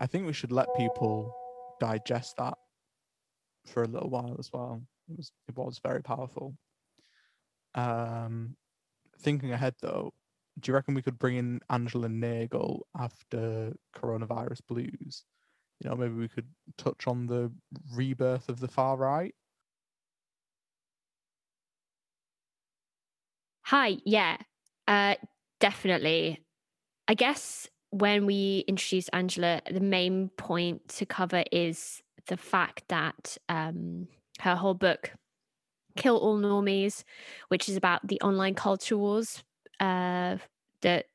[0.02, 1.32] I think we should let people
[1.80, 2.56] digest that
[3.68, 4.82] for a little while as well.
[5.08, 6.58] It was it was very powerful.
[7.76, 8.56] Um,
[9.20, 10.12] thinking ahead though,
[10.60, 15.24] do you reckon we could bring in Angela Nagle after Coronavirus Blues?
[15.80, 16.48] You know, maybe we could
[16.80, 17.52] touch on the
[17.94, 19.36] rebirth of the far right.
[23.66, 24.38] Hi, yeah,
[24.88, 25.14] uh,
[25.60, 26.44] definitely.
[27.08, 33.38] I guess when we introduce Angela, the main point to cover is the fact that
[33.50, 34.08] um,
[34.40, 35.12] her whole book,
[35.98, 37.04] Kill All Normies,
[37.50, 39.44] which is about the online culture wars,
[39.80, 40.38] uh,
[40.82, 41.06] that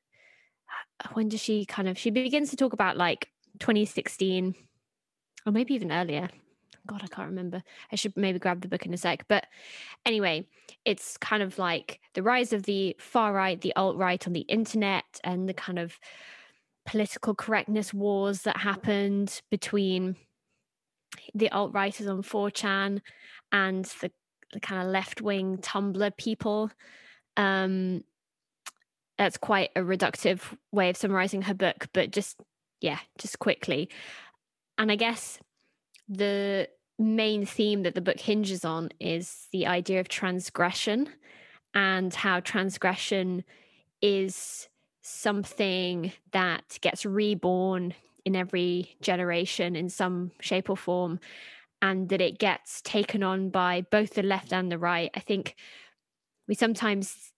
[1.13, 4.55] when does she kind of she begins to talk about like 2016
[5.45, 6.29] or maybe even earlier.
[6.87, 7.63] God i can't remember.
[7.91, 9.27] I should maybe grab the book in a sec.
[9.29, 9.47] But
[10.05, 10.47] anyway
[10.85, 14.41] it's kind of like the rise of the far right the alt right on the
[14.41, 15.99] internet and the kind of
[16.87, 20.17] political correctness wars that happened between
[21.35, 23.01] the alt righters on 4chan
[23.53, 24.11] and the,
[24.53, 26.71] the kind of left wing Tumblr people.
[27.37, 28.05] Um,
[29.19, 30.41] that's quite a reductive
[30.73, 32.37] way of summarizing her book, but just,
[32.81, 33.89] yeah, just quickly.
[34.79, 35.39] And I guess
[36.09, 36.69] the
[36.99, 41.09] main theme that the book hinges on is the idea of transgression
[41.75, 43.45] and how transgression
[44.01, 44.69] is
[45.07, 47.95] something that gets reborn
[48.25, 51.21] in every generation in some shape or form
[51.81, 55.11] and that it gets taken on by both the left and the right.
[55.15, 55.55] I think
[56.49, 57.33] we sometimes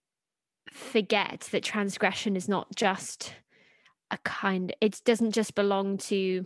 [0.71, 3.33] forget that transgression is not just
[4.11, 6.45] a kind it doesn't just belong to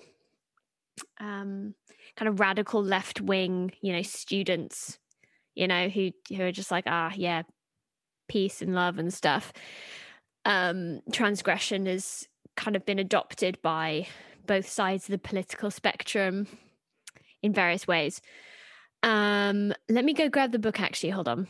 [1.19, 1.73] um
[2.15, 4.97] kind of radical left wing you know students
[5.55, 7.43] you know who who are just like ah yeah
[8.27, 9.51] peace and love and stuff
[10.45, 14.07] um transgression has kind of been adopted by
[14.45, 16.47] both sides of the political spectrum
[17.41, 18.21] in various ways
[19.03, 21.47] um let me go grab the book actually hold on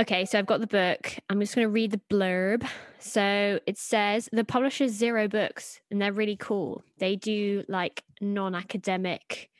[0.00, 1.16] Okay, so I've got the book.
[1.30, 2.66] I'm just going to read the blurb.
[2.98, 6.82] So it says the publisher's Zero Books, and they're really cool.
[6.98, 9.50] They do like non academic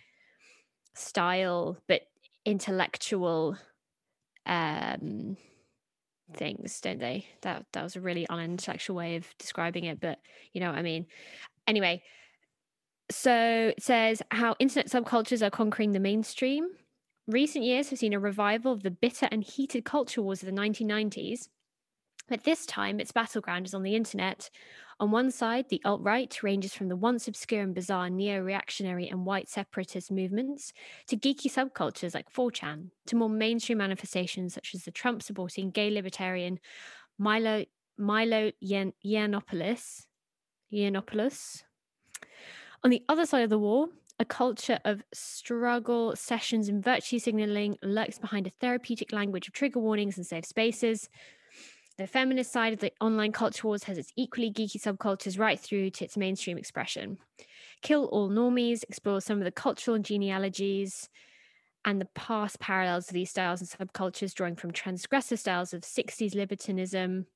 [0.94, 2.02] style, but
[2.44, 3.56] intellectual
[4.46, 5.36] um,
[6.32, 7.26] things, don't they?
[7.42, 10.18] That that was a really unintellectual way of describing it, but
[10.52, 11.06] you know what I mean.
[11.66, 12.02] Anyway,
[13.10, 16.68] so it says how internet subcultures are conquering the mainstream.
[17.26, 20.60] Recent years have seen a revival of the bitter and heated culture wars of the
[20.60, 21.48] 1990s,
[22.28, 24.50] but this time its battleground is on the internet.
[25.00, 29.08] On one side, the alt right ranges from the once obscure and bizarre neo reactionary
[29.08, 30.72] and white separatist movements
[31.08, 35.90] to geeky subcultures like 4chan, to more mainstream manifestations such as the Trump supporting gay
[35.90, 36.60] libertarian
[37.18, 37.64] Milo,
[37.98, 40.06] Milo Yian- Yiannopoulos.
[40.72, 41.62] Yiannopoulos.
[42.82, 47.76] On the other side of the wall, a culture of struggle, sessions, and virtue signaling
[47.82, 51.08] lurks behind a therapeutic language of trigger warnings and safe spaces.
[51.96, 55.90] The feminist side of the online culture wars has its equally geeky subcultures right through
[55.90, 57.18] to its mainstream expression.
[57.82, 61.08] Kill All Normies explores some of the cultural genealogies
[61.84, 66.34] and the past parallels of these styles and subcultures, drawing from transgressive styles of 60s
[66.34, 67.26] libertinism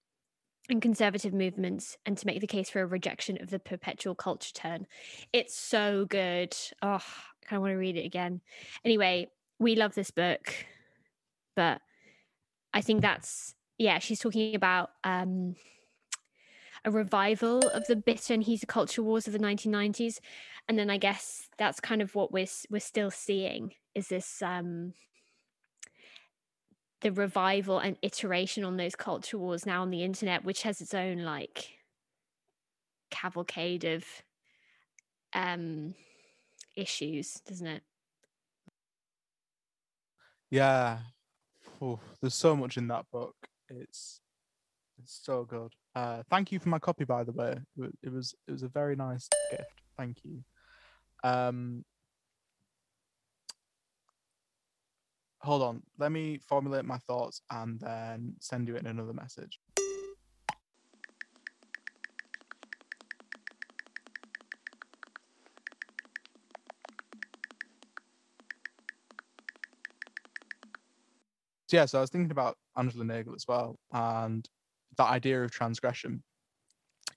[0.71, 4.53] and conservative movements, and to make the case for a rejection of the perpetual culture
[4.53, 4.87] turn.
[5.33, 6.57] It's so good.
[6.83, 7.01] Oh, I
[7.47, 8.41] kind of want to read it again.
[8.85, 9.29] Anyway,
[9.59, 10.53] we love this book,
[11.55, 11.81] but
[12.75, 13.99] I think that's yeah.
[13.99, 15.57] She's talking about um,
[16.85, 20.21] a revival of the bitter and heated culture wars of the 1990s,
[20.69, 24.95] and then I guess that's kind of what we're we're still seeing is this um,
[27.01, 30.95] the revival and iteration on those culture wars now on the internet, which has its
[30.95, 31.79] own like
[33.11, 34.05] cavalcade of
[35.33, 35.95] um
[36.77, 37.83] issues, doesn't it?
[40.51, 41.01] Yeah.
[41.83, 43.48] Ooh, there's so much in that book.
[43.69, 44.21] It's
[45.01, 45.73] it's so good.
[45.95, 47.57] Uh, thank you for my copy, by the way.
[48.03, 49.83] It was it was a very nice gift.
[49.97, 50.43] Thank you.
[51.25, 51.85] Um,
[55.41, 55.83] hold on.
[55.99, 59.59] Let me formulate my thoughts and then send you in another message.
[71.69, 74.49] So yeah, so I was thinking about Angela Nagle as well, and
[74.97, 76.23] that idea of transgression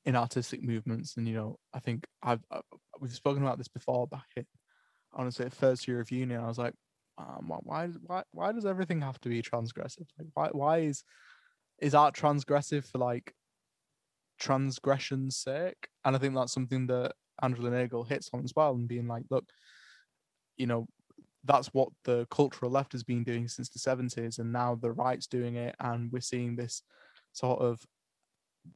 [0.05, 1.17] in artistic movements.
[1.17, 2.61] And you know, I think I've, i
[2.99, 4.45] we've spoken about this before back in
[5.13, 6.35] honestly first year of uni.
[6.35, 6.75] I was like,
[7.17, 10.07] um, why- why why why does everything have to be transgressive?
[10.17, 11.03] Like, why why is
[11.79, 13.35] is art transgressive for like
[14.39, 15.87] transgression's sake?
[16.03, 19.23] And I think that's something that Angela Nagle hits on as well, and being like,
[19.29, 19.45] look,
[20.57, 20.87] you know,
[21.45, 25.27] that's what the cultural left has been doing since the 70s and now the right's
[25.27, 26.83] doing it and we're seeing this
[27.33, 27.81] sort of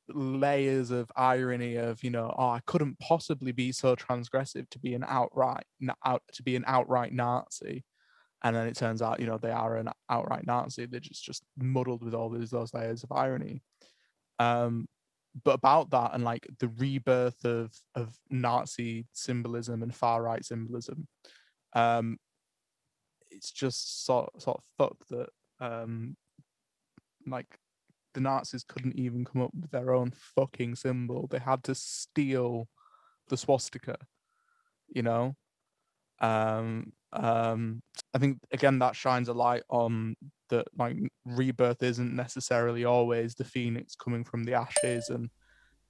[0.09, 4.95] layers of irony of you know oh i couldn't possibly be so transgressive to be
[4.95, 5.65] an outright
[6.05, 7.83] out to be an outright nazi.
[8.43, 10.85] And then it turns out you know they are an outright nazi.
[10.85, 13.61] They're just just muddled with all those those layers of irony.
[14.39, 14.87] Um
[15.43, 21.07] but about that and like the rebirth of of nazi symbolism and far right symbolism
[21.73, 22.17] um
[23.35, 25.29] it's just sort sort of fucked that
[25.59, 26.15] um
[27.27, 27.57] like
[28.13, 31.27] the Nazis couldn't even come up with their own fucking symbol.
[31.27, 32.69] They had to steal
[33.27, 33.97] the swastika,
[34.87, 35.35] you know.
[36.19, 37.81] Um, um,
[38.13, 40.15] I think again that shines a light on
[40.49, 45.29] that like rebirth isn't necessarily always the phoenix coming from the ashes and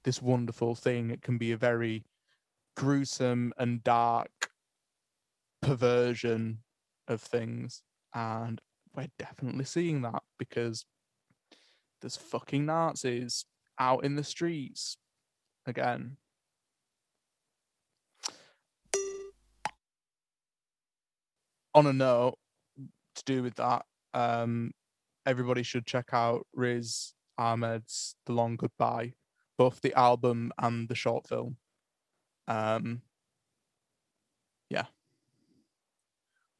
[0.02, 1.10] this wonderful thing.
[1.10, 2.04] It can be a very
[2.76, 4.50] gruesome and dark
[5.62, 6.58] perversion
[7.08, 7.82] of things.
[8.14, 8.60] And
[8.94, 10.86] we're definitely seeing that because
[12.00, 13.44] there's fucking Nazis
[13.78, 14.96] out in the streets
[15.66, 16.16] again.
[21.74, 22.38] On a note
[23.16, 23.84] to do with that,
[24.14, 24.72] um,
[25.26, 29.12] everybody should check out Riz Ahmed's The Long Goodbye,
[29.58, 31.56] both the album and the short film.
[32.48, 33.02] Um,
[34.70, 34.86] yeah.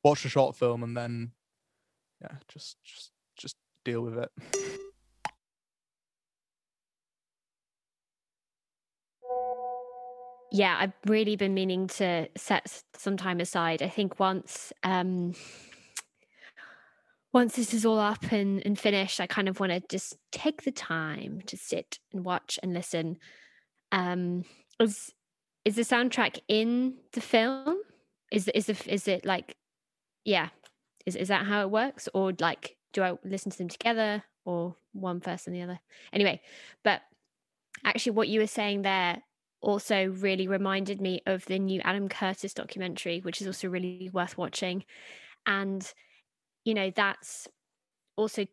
[0.07, 1.33] Watch the short film and then
[2.23, 4.31] yeah, just just just deal with it.
[10.53, 13.83] yeah i've really been meaning to set some time aside.
[13.83, 15.35] I think once um
[17.33, 20.63] once this is all up and, and finished i kind of want to just take
[20.63, 23.19] the time to sit and watch and listen.
[23.91, 24.45] Um
[24.79, 25.13] is
[25.65, 27.79] is the soundtrack in the film?
[28.31, 29.57] Is is the is it like
[30.27, 30.51] yeah.
[31.07, 32.09] Is is that how it works?
[32.13, 35.81] Or like do i listen to them together or one first and the other?
[36.13, 36.43] Anyway
[36.83, 37.01] but
[37.85, 39.23] actually what you were saying there
[39.61, 44.39] also really reminded me of the new Adam Curtis documentary, which is also really worth
[44.39, 44.85] watching.
[45.47, 45.91] And,
[46.65, 47.49] you know, that's
[48.17, 48.47] also,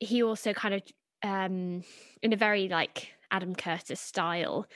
[0.00, 0.82] he also kind of,
[1.22, 1.84] um,
[2.22, 4.66] in a very like Adam Curtis style,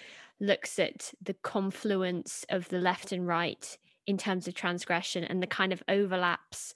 [0.40, 3.76] looks at the confluence of the left and right
[4.08, 6.74] in terms of transgression and the kind of overlaps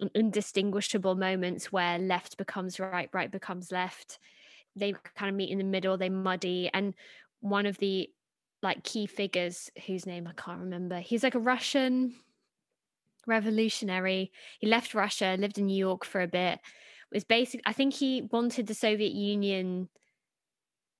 [0.00, 4.20] and indistinguishable moments where left becomes right, right becomes left.
[4.76, 6.70] They kind of meet in the middle, they muddy.
[6.72, 6.94] And
[7.40, 8.08] one of the
[8.62, 11.00] like key figures whose name I can't remember.
[11.00, 12.14] He's like a Russian
[13.26, 14.30] revolutionary.
[14.60, 16.60] He left Russia, lived in New York for a bit.
[17.10, 19.88] Was basic I think he wanted the Soviet Union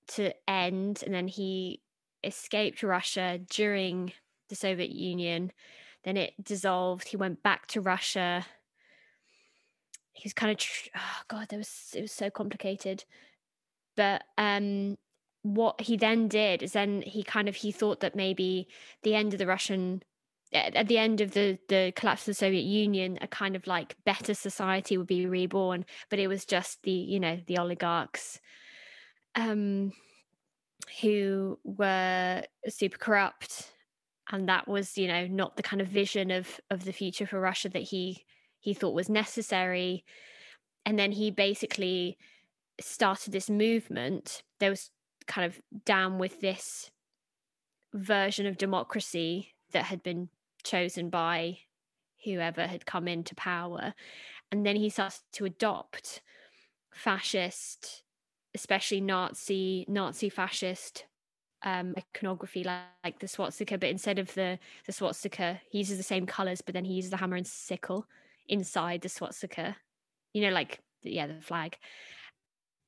[0.09, 1.83] to end and then he
[2.24, 4.12] escaped Russia during
[4.49, 5.53] the Soviet Union.
[6.05, 7.09] Then it dissolved.
[7.09, 8.46] He went back to Russia.
[10.12, 10.64] He's kind of
[10.96, 13.05] oh god, there was it was so complicated.
[13.96, 14.96] But um
[15.42, 18.68] what he then did is then he kind of he thought that maybe
[19.03, 20.03] the end of the Russian
[20.53, 23.96] at the end of the the collapse of the Soviet Union, a kind of like
[24.05, 28.40] better society would be reborn, but it was just the you know the oligarchs
[29.34, 29.92] um,
[31.01, 33.70] who were super corrupt,
[34.31, 37.41] and that was you know not the kind of vision of of the future for
[37.41, 38.24] Russia that he
[38.61, 40.05] he thought was necessary,
[40.85, 42.18] and then he basically
[42.81, 44.43] started this movement.
[44.61, 44.91] There was
[45.26, 46.91] kind of down with this
[47.95, 50.29] version of democracy that had been
[50.64, 51.59] chosen by
[52.24, 53.95] whoever had come into power.
[54.51, 56.22] And then he starts to adopt
[56.93, 58.03] fascist,
[58.55, 61.05] especially Nazi, Nazi fascist
[61.63, 66.03] um iconography like, like the swastika, but instead of the the swastika, he uses the
[66.03, 68.07] same colors, but then he uses the hammer and sickle
[68.49, 69.77] inside the swastika.
[70.33, 71.77] You know, like yeah, the flag.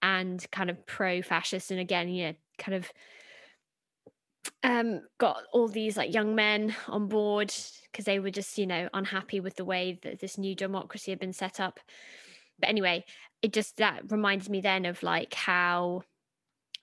[0.02, 2.90] And kind of pro-fascist, and again, yeah, kind of
[4.62, 7.52] um got all these like young men on board
[7.90, 11.18] because they were just you know unhappy with the way that this new democracy had
[11.20, 11.80] been set up
[12.58, 13.04] but anyway
[13.42, 16.02] it just that reminds me then of like how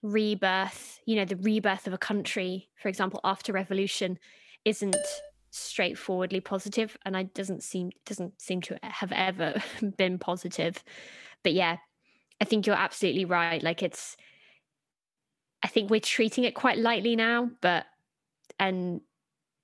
[0.02, 4.18] rebirth you know the rebirth of a country for example after revolution
[4.64, 4.96] isn't
[5.50, 9.62] straightforwardly positive and i doesn't seem doesn't seem to have ever
[9.98, 10.84] been positive
[11.44, 11.78] but yeah
[12.40, 14.16] i think you're absolutely right like it's
[15.64, 17.86] I think we're treating it quite lightly now, but
[18.60, 19.02] and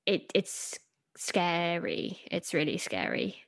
[0.06, 0.78] it it's
[1.18, 2.20] scary.
[2.32, 3.44] It's really scary.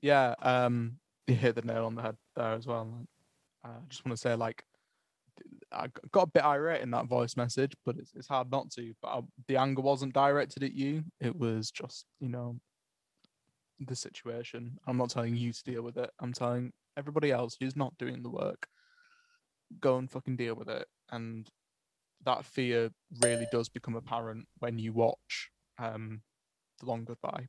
[0.00, 0.98] Yeah, um,
[1.32, 3.06] you hit the nail on the head there as well.
[3.64, 4.64] Uh, I just want to say, like,
[5.72, 8.92] I got a bit irate in that voice message, but it's, it's hard not to.
[9.00, 12.56] But I, the anger wasn't directed at you; it was just, you know,
[13.80, 14.78] the situation.
[14.86, 16.10] I'm not telling you to deal with it.
[16.20, 18.66] I'm telling everybody else who's not doing the work,
[19.80, 20.86] go and fucking deal with it.
[21.10, 21.48] And
[22.24, 22.90] that fear
[23.22, 26.20] really does become apparent when you watch um,
[26.80, 27.48] the long goodbye.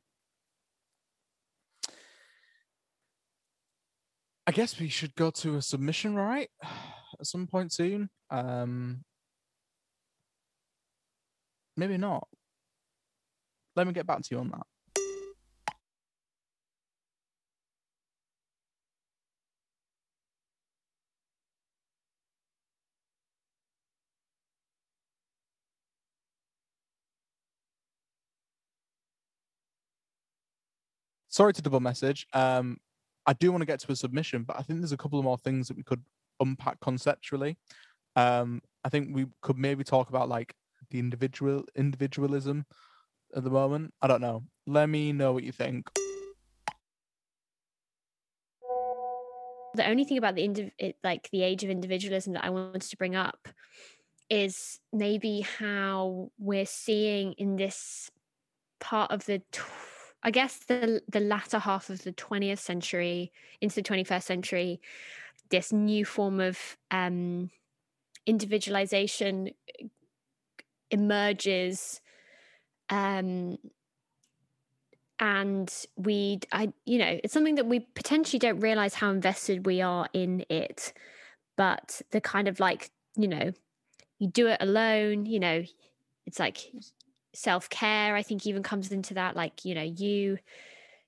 [4.46, 6.50] I guess we should go to a submission, right?
[7.20, 8.10] At some point soon.
[8.30, 9.04] Um,
[11.76, 12.28] maybe not.
[13.76, 14.66] Let me get back to you on that.
[31.28, 32.26] Sorry to double message.
[32.32, 32.78] Um,
[33.26, 35.24] I do want to get to a submission, but I think there's a couple of
[35.24, 36.02] more things that we could
[36.40, 37.56] unpack conceptually.
[38.16, 40.54] Um, I think we could maybe talk about like
[40.90, 42.66] the individual individualism
[43.34, 43.94] at the moment.
[44.02, 44.44] I don't know.
[44.66, 45.88] Let me know what you think.
[49.74, 52.96] the only thing about the indiv- like the age of individualism that I wanted to
[52.96, 53.48] bring up
[54.30, 58.10] is maybe how we're seeing in this
[58.80, 59.42] part of the
[60.24, 64.80] I guess the the latter half of the 20th century into the 21st century
[65.50, 66.58] this new form of
[66.90, 67.50] um
[68.26, 69.50] individualization
[70.90, 72.00] emerges
[72.88, 73.58] um
[75.20, 79.80] and we i you know it's something that we potentially don't realize how invested we
[79.80, 80.92] are in it
[81.56, 83.52] but the kind of like you know
[84.18, 85.62] you do it alone you know
[86.26, 86.72] it's like
[87.34, 90.38] self-care i think even comes into that like you know you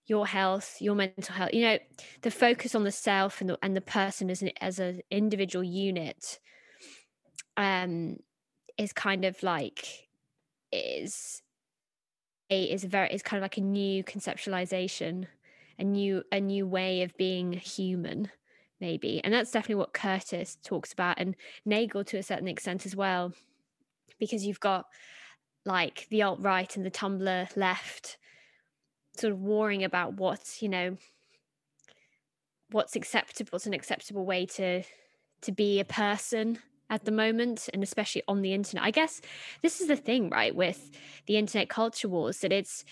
[0.06, 1.78] your health your mental health you know
[2.22, 5.64] the focus on the self and the, and the person as an as an individual
[5.64, 6.38] unit
[7.56, 8.16] um
[8.78, 10.08] is kind of like
[10.72, 11.42] is
[12.50, 15.26] a is very is kind of like a new conceptualization
[15.78, 18.30] a new a new way of being human
[18.80, 19.20] maybe.
[19.24, 23.32] And that's definitely what curtis talks about and nagle to a certain extent as well
[24.18, 24.86] because you've got
[25.66, 28.16] like the alt right and the tumblr left
[29.16, 30.96] sort of warring about what's you know
[32.70, 34.82] what's acceptable what's an acceptable way to
[35.42, 36.58] to be a person
[36.88, 38.84] at the moment and especially on the internet.
[38.84, 39.20] I guess
[39.62, 40.90] this is the thing right with
[41.26, 42.84] the internet culture wars that it's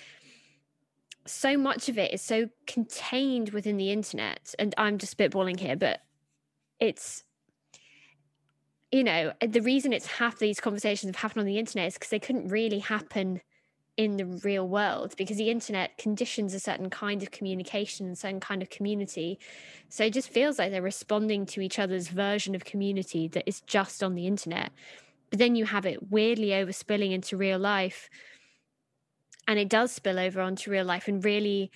[1.26, 4.54] so much of it is so contained within the internet.
[4.58, 6.00] And i'm just spitballing here but
[6.80, 7.24] it's
[8.94, 11.94] you know uh, the reason it's half these conversations have happened on the internet is
[11.94, 13.40] because they couldn't really happen
[13.96, 18.40] in the real world because the internet conditions a certain kind of communication and certain
[18.40, 19.38] kind of community.
[19.88, 23.60] So it just feels like they're responding to each other's version of community that is
[23.60, 24.72] just on the internet.
[25.30, 28.08] But then you have it weirdly overspilling into real life
[29.46, 31.70] and it does spill over onto real life in really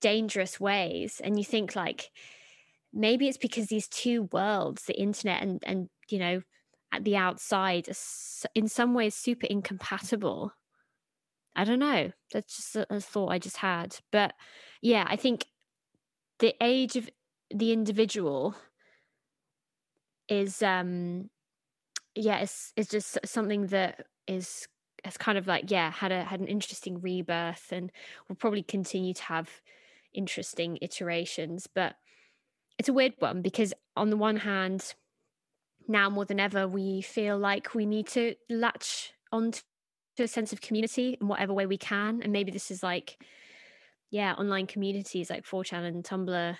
[0.00, 1.20] dangerous ways.
[1.22, 2.10] And you think like
[2.92, 6.42] maybe it's because these two worlds the internet and and you know
[6.92, 10.52] at the outside are in some ways super incompatible.
[11.54, 12.12] I don't know.
[12.32, 13.96] That's just a, a thought i just had.
[14.12, 14.34] But
[14.82, 15.44] yeah i think
[16.38, 17.08] the age of
[17.54, 18.54] the individual
[20.28, 21.28] is um
[22.14, 24.66] yeah it's just something that is
[25.04, 27.90] has kind of like yeah had a had an interesting rebirth and
[28.28, 29.50] will probably continue to have
[30.12, 31.66] interesting iterations.
[31.66, 31.94] But
[32.78, 34.94] it's a weird one because on the one hand
[35.88, 39.52] now more than ever we feel like we need to latch on
[40.16, 42.20] to a sense of community in whatever way we can.
[42.22, 43.18] And maybe this is like
[44.10, 46.56] yeah online communities like 4chan and tumblr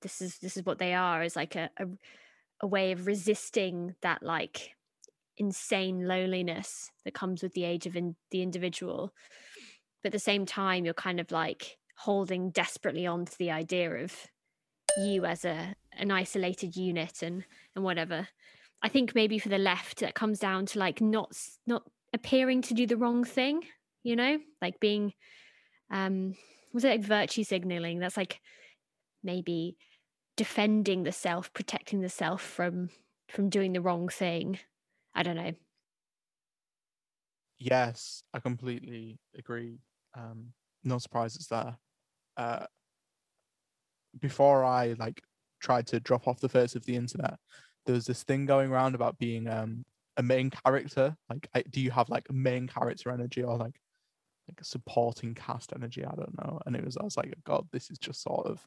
[0.00, 1.86] this is this is what they are is like a, a
[2.60, 4.74] a way of resisting that like
[5.36, 9.12] insane loneliness that comes with the age of in, the individual.
[10.02, 13.90] But at the same time you're kind of like holding desperately on to the idea
[13.90, 14.14] of
[14.98, 17.44] you as a an isolated unit and
[17.76, 18.28] and whatever.
[18.82, 21.32] I think maybe for the left that comes down to like not
[21.66, 23.62] not appearing to do the wrong thing
[24.06, 24.38] you know?
[24.62, 25.12] Like being
[25.90, 26.36] um
[26.72, 27.98] was it like virtue signaling?
[27.98, 28.40] That's like
[29.22, 29.76] maybe
[30.36, 32.90] defending the self protecting the self from
[33.28, 34.60] from doing the wrong thing.
[35.14, 35.54] I don't know.
[37.58, 39.80] Yes, I completely agree.
[40.14, 40.52] Um,
[40.84, 41.76] no surprises there.
[42.36, 42.66] Uh,
[44.20, 45.20] before I like
[45.58, 47.38] tried to drop off the face of the internet,
[47.86, 49.84] there was this thing going around about being um
[50.16, 51.16] a main character.
[51.28, 53.80] Like, I, do you have like main character energy or like
[54.48, 56.04] like supporting cast energy?
[56.04, 56.60] I don't know.
[56.66, 58.66] And it was I was like, God, this is just sort of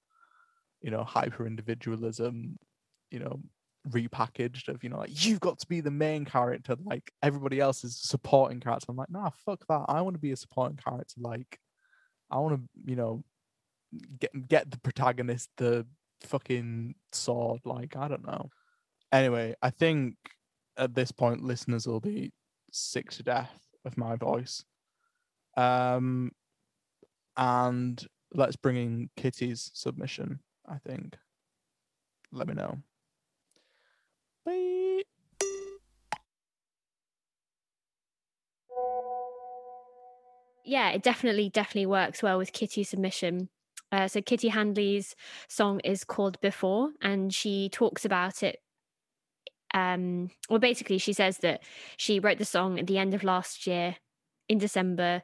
[0.81, 2.57] you know hyper individualism.
[3.11, 3.39] You know,
[3.87, 7.83] repackaged of you know like you've got to be the main character like everybody else
[7.83, 11.15] is supporting character i'm like nah fuck that i want to be a supporting character
[11.17, 11.59] like
[12.29, 13.23] i want to you know
[14.19, 15.85] get get the protagonist the
[16.21, 18.49] fucking sword like i don't know
[19.11, 20.15] anyway i think
[20.77, 22.31] at this point listeners will be
[22.71, 24.63] sick to death of my voice.
[25.57, 26.31] Um
[27.37, 31.17] and let's bring in kitty's submission i think.
[32.31, 32.77] Let me know.
[34.45, 35.03] Bye.
[40.63, 43.49] yeah it definitely definitely works well with kitty's submission.
[43.91, 45.15] Uh, so kitty handley's
[45.47, 48.59] song is called before and she talks about it
[49.73, 51.61] um well basically she says that
[51.97, 53.95] she wrote the song at the end of last year
[54.47, 55.21] in december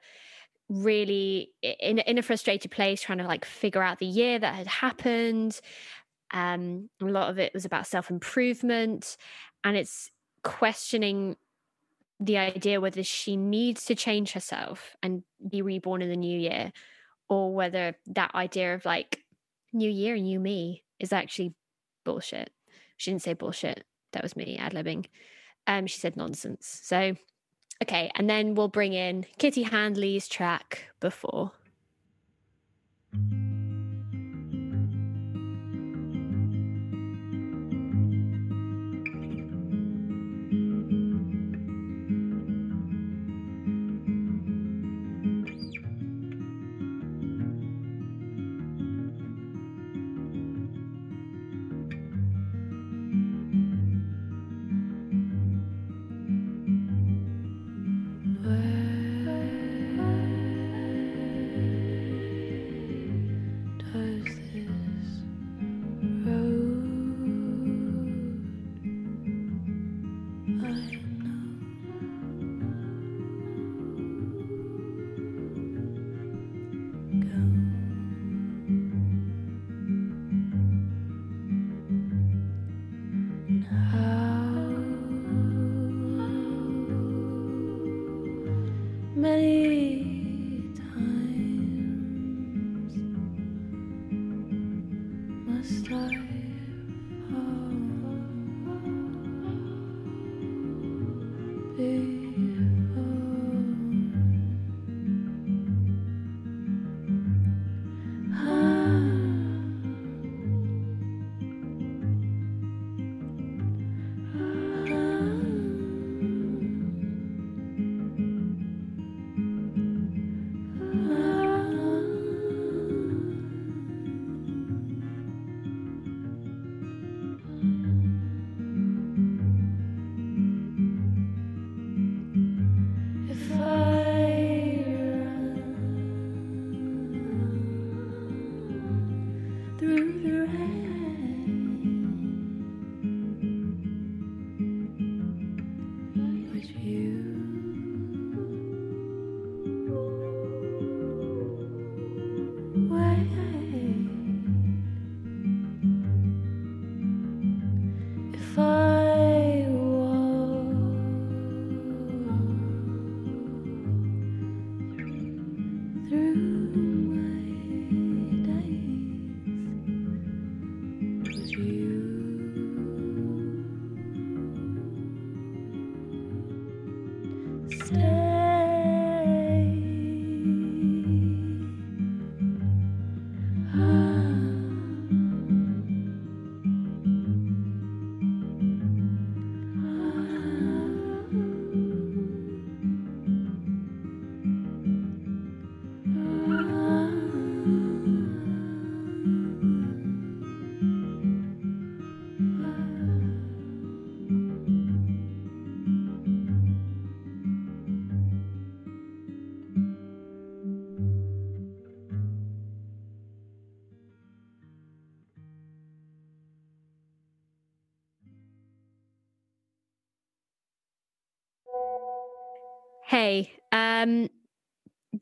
[0.70, 4.56] really in a- in a frustrated place, trying to like figure out the year that
[4.56, 5.60] had happened.
[6.32, 9.18] Um, a lot of it was about self improvement,
[9.64, 10.10] and it's
[10.43, 11.38] questioning
[12.20, 16.72] the idea whether she needs to change herself and be reborn in the new year,
[17.30, 19.24] or whether that idea of like
[19.74, 21.54] new year, new me is actually
[22.06, 22.52] bullshit.
[22.98, 23.86] She didn't say bullshit.
[24.16, 25.07] That was me ad libbing.
[25.68, 26.80] Um, she said nonsense.
[26.84, 27.16] So,
[27.84, 31.51] okay, and then we'll bring in Kitty Handley's track before.
[33.13, 33.45] Does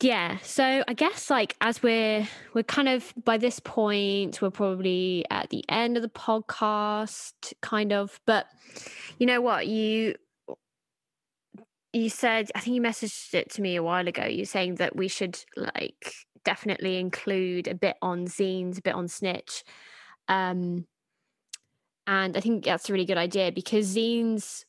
[0.03, 5.23] yeah, so I guess like as we're we're kind of by this point we're probably
[5.31, 8.47] at the end of the podcast kind of, but
[9.17, 9.67] you know what?
[9.67, 10.15] You
[11.93, 14.25] you said I think you messaged it to me a while ago.
[14.25, 19.07] You're saying that we should like definitely include a bit on zines, a bit on
[19.07, 19.63] snitch.
[20.27, 20.85] Um
[22.05, 24.65] and I think that's a really good idea because zines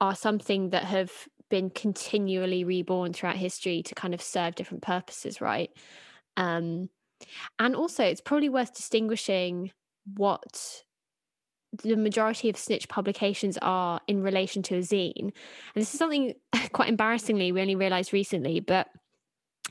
[0.00, 1.12] are something that have
[1.52, 5.68] been continually reborn throughout history to kind of serve different purposes, right?
[6.38, 6.88] Um,
[7.58, 9.70] and also, it's probably worth distinguishing
[10.16, 10.82] what
[11.82, 15.20] the majority of snitch publications are in relation to a zine.
[15.20, 15.32] And
[15.74, 16.32] this is something
[16.72, 18.88] quite embarrassingly we only realized recently, but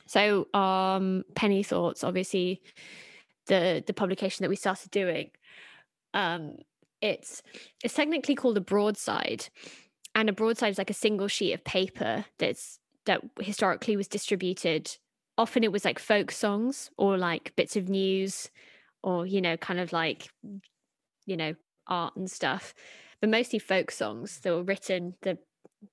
[0.05, 2.61] so um Penny Thoughts, obviously
[3.47, 5.31] the the publication that we started doing,
[6.13, 6.57] um,
[7.01, 7.41] it's
[7.83, 9.47] it's technically called a broadside
[10.15, 14.97] and a broadside is like a single sheet of paper that's that historically was distributed
[15.37, 18.49] often it was like folk songs or like bits of news
[19.03, 20.29] or you know kind of like
[21.25, 21.55] you know
[21.87, 22.73] art and stuff
[23.19, 25.37] but mostly folk songs that were written the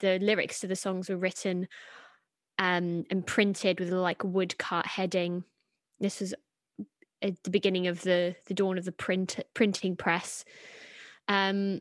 [0.01, 1.67] the lyrics to the songs were written
[2.59, 5.45] um, and printed with like woodcut heading.
[6.01, 6.35] This was
[7.23, 10.45] at the beginning of the the dawn of the print printing press.
[11.29, 11.81] Um,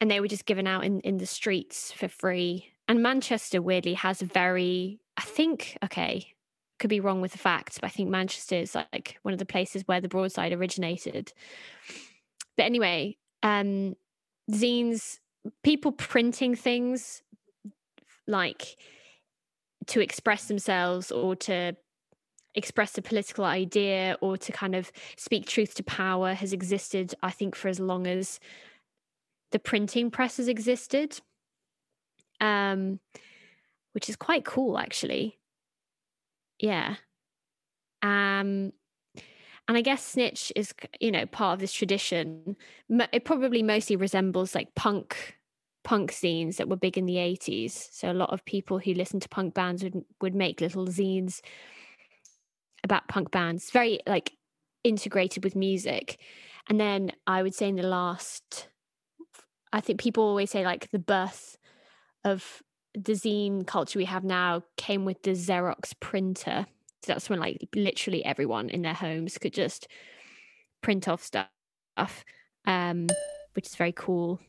[0.00, 2.72] and they were just given out in, in the streets for free.
[2.86, 6.34] And Manchester weirdly has very, I think, okay,
[6.78, 9.44] could be wrong with the facts, but I think Manchester is like one of the
[9.44, 11.32] places where the broadside originated.
[12.56, 13.94] But anyway, um,
[14.50, 15.18] zines,
[15.62, 17.22] people printing things
[18.26, 18.76] like
[19.86, 21.76] to express themselves or to
[22.54, 27.30] express a political idea or to kind of speak truth to power has existed, I
[27.30, 28.40] think, for as long as
[29.52, 31.20] the printing press has existed.
[32.40, 33.00] Um,
[33.92, 35.38] which is quite cool actually.
[36.60, 36.96] Yeah.
[38.02, 38.72] Um
[39.66, 42.56] and I guess Snitch is, you know, part of this tradition.
[42.88, 45.36] It probably mostly resembles like punk
[45.84, 47.88] punk zines that were big in the 80s.
[47.92, 51.40] So a lot of people who listen to punk bands would would make little zines
[52.84, 54.32] about punk bands, very like
[54.84, 56.20] integrated with music.
[56.68, 58.68] And then I would say in the last
[59.72, 61.58] I think people always say like the birth
[62.24, 62.62] of
[62.94, 66.66] the zine culture we have now came with the Xerox printer.
[67.02, 69.88] So that's when like literally everyone in their homes could just
[70.82, 72.24] print off stuff,
[72.66, 73.06] um,
[73.54, 74.40] which is very cool.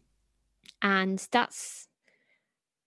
[0.81, 1.87] And that's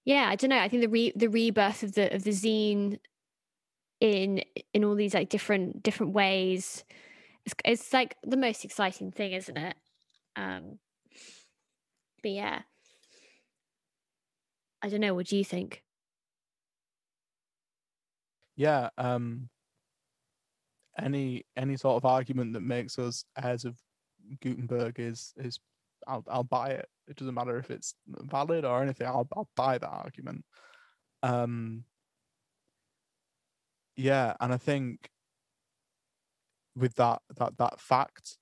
[0.05, 0.59] yeah, I don't know.
[0.59, 2.99] I think the re- the rebirth of the of the zine
[4.01, 4.43] in
[4.74, 6.85] in all these like different different ways,
[7.45, 9.76] it's, it's like the most exciting thing, isn't it?
[10.35, 10.78] Um,
[12.23, 12.62] but yeah,
[14.83, 15.14] I don't know.
[15.14, 15.83] What do you think?
[18.57, 18.91] Yeah.
[18.99, 19.49] Um.
[20.99, 23.77] Any any sort of argument that makes us heirs of
[24.41, 25.59] Gutenberg is is
[26.07, 26.89] I'll I'll buy it.
[27.09, 29.07] It doesn't matter if it's valid or anything.
[29.07, 30.45] I'll I'll buy that argument.
[31.23, 31.85] Um.
[33.97, 35.11] Yeah, and I think
[36.75, 38.39] with that that that fact,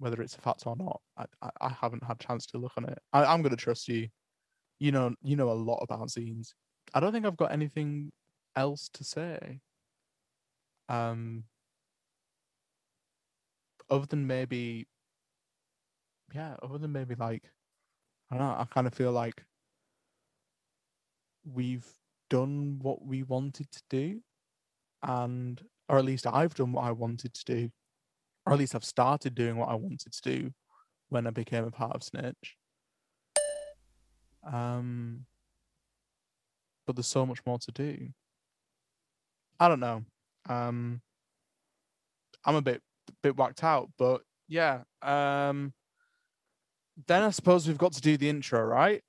[0.00, 2.72] whether it's a fact or not, I I, I haven't had a chance to look
[2.76, 2.98] on it.
[3.12, 4.08] I, I'm gonna trust you.
[4.80, 6.48] You know you know a lot about zines.
[6.94, 8.12] I don't think I've got anything
[8.56, 9.60] else to say.
[10.88, 11.44] Um.
[13.90, 14.86] Other than maybe,
[16.32, 17.42] yeah, other than maybe like,
[18.30, 18.54] I don't know.
[18.54, 19.44] I kind of feel like
[21.44, 21.88] we've
[22.28, 24.20] done what we wanted to do,
[25.02, 27.70] and or at least I've done what I wanted to do,
[28.50, 30.50] or at least I've started doing what I wanted to do
[31.08, 32.56] when I became a part of Snitch.
[34.44, 35.24] Um,
[36.84, 38.08] but there's so much more to do.
[39.60, 40.02] I don't know.
[40.48, 41.00] Um,
[42.44, 42.82] I'm a bit
[43.22, 44.80] bit whacked out, but yeah.
[45.00, 45.72] Um,
[47.06, 49.00] then I suppose we've got to do the intro, right?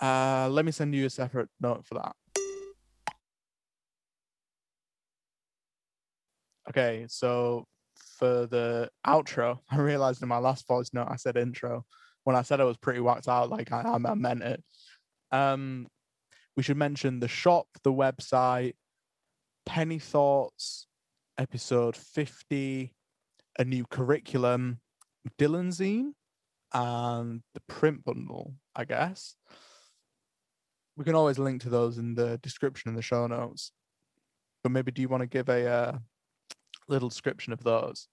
[0.00, 2.14] Uh, let me send you a separate note for that.
[6.68, 7.66] Okay, so
[8.18, 11.84] for the outro, I realized in my last voice note I said intro.
[12.24, 14.62] When I said I was pretty whacked out, like I, I meant it.
[15.32, 15.86] Um,
[16.56, 18.74] we should mention the shop, the website,
[19.64, 20.86] Penny Thoughts,
[21.38, 22.92] episode 50,
[23.58, 24.80] a new curriculum,
[25.38, 26.12] Dylan Zine,
[26.74, 29.34] and the print bundle, I guess.
[30.96, 33.72] We can always link to those in the description in the show notes.
[34.62, 35.98] But maybe do you want to give a uh,
[36.88, 38.08] little description of those?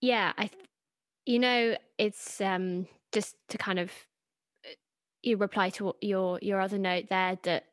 [0.00, 0.50] Yeah, I,
[1.26, 3.90] you know, it's um just to kind of
[4.64, 4.74] uh,
[5.22, 7.64] you reply to your your other note there that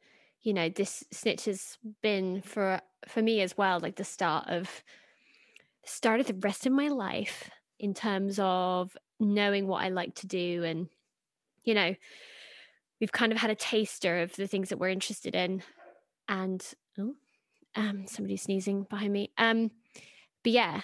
[0.41, 4.83] you know this snitch has been for for me as well like the start of
[5.85, 7.49] start of the rest of my life
[7.79, 10.87] in terms of knowing what I like to do and
[11.63, 11.95] you know
[12.99, 15.61] we've kind of had a taster of the things that we're interested in
[16.27, 17.15] and oh
[17.75, 19.71] um somebody sneezing behind me um
[20.43, 20.81] but yeah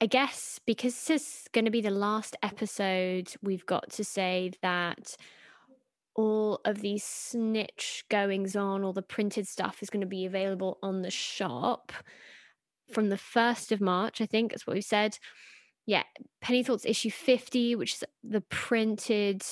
[0.00, 4.52] I guess because this is going to be the last episode we've got to say
[4.62, 5.16] that
[6.14, 10.78] all of these snitch goings on all the printed stuff is going to be available
[10.82, 11.92] on the shop
[12.92, 15.18] from the 1st of March, I think that's what we said.
[15.86, 16.04] Yeah,
[16.40, 19.42] Penny Thoughts issue 50, which is the printed,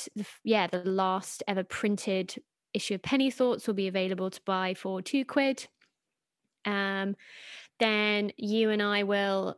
[0.45, 2.37] yeah, the last ever printed
[2.75, 5.67] issue of Penny Thoughts will be available to buy for two quid.
[6.65, 7.17] Um,
[7.79, 9.57] then you and I will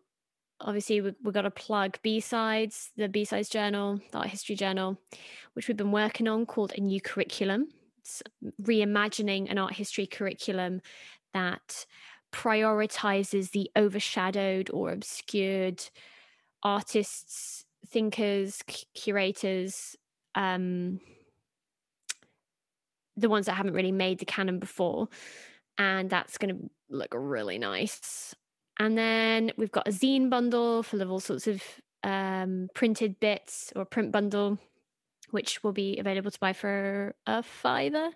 [0.62, 4.96] obviously we, we've got to plug b-sides the b-sides journal the art history journal
[5.54, 8.22] which we've been working on called a new curriculum it's
[8.62, 10.80] reimagining an art history curriculum
[11.34, 11.84] that
[12.32, 15.82] prioritizes the overshadowed or obscured
[16.62, 18.62] artists thinkers
[18.94, 19.96] curators
[20.34, 21.00] um
[23.16, 25.08] the ones that haven't really made the canon before.
[25.78, 28.34] And that's going to look really nice.
[28.78, 31.62] And then we've got a zine bundle full of all sorts of
[32.02, 34.58] um, printed bits or print bundle,
[35.30, 38.10] which will be available to buy for a fiver,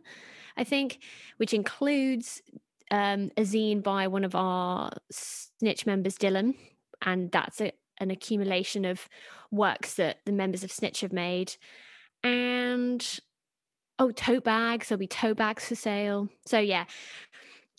[0.56, 0.98] I think,
[1.36, 2.42] which includes
[2.90, 6.54] um, a zine by one of our Snitch members, Dylan.
[7.02, 9.08] And that's a, an accumulation of
[9.50, 11.56] works that the members of Snitch have made.
[12.22, 13.20] And
[13.98, 14.88] oh, tote bags.
[14.88, 16.28] There'll be tote bags for sale.
[16.44, 16.84] So, yeah,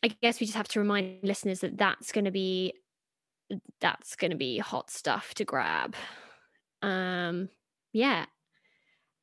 [0.03, 2.74] I guess we just have to remind listeners that that's going to be
[3.80, 5.95] that's going to be hot stuff to grab.
[6.82, 7.49] Um
[7.93, 8.26] yeah.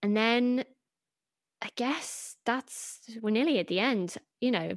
[0.03, 0.64] And then
[1.62, 4.16] I guess that's we're nearly at the end.
[4.40, 4.76] You know,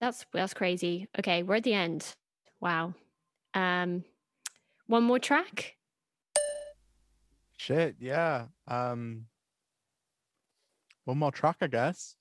[0.00, 1.08] that's that's crazy.
[1.18, 2.14] Okay, we're at the end.
[2.60, 2.94] Wow.
[3.54, 4.04] Um
[4.86, 5.76] one more track.
[7.56, 8.46] Shit, yeah.
[8.66, 9.26] Um
[11.04, 12.16] one more track, I guess.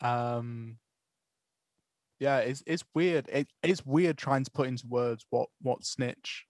[0.00, 0.78] Um
[2.20, 3.28] yeah, it's it's weird.
[3.28, 6.44] It, it's weird trying to put into words what what snitch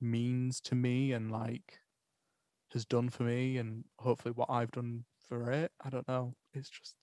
[0.00, 1.78] means to me and like
[2.72, 5.72] has done for me and hopefully what I've done for it.
[5.84, 6.34] I don't know.
[6.54, 6.94] It's just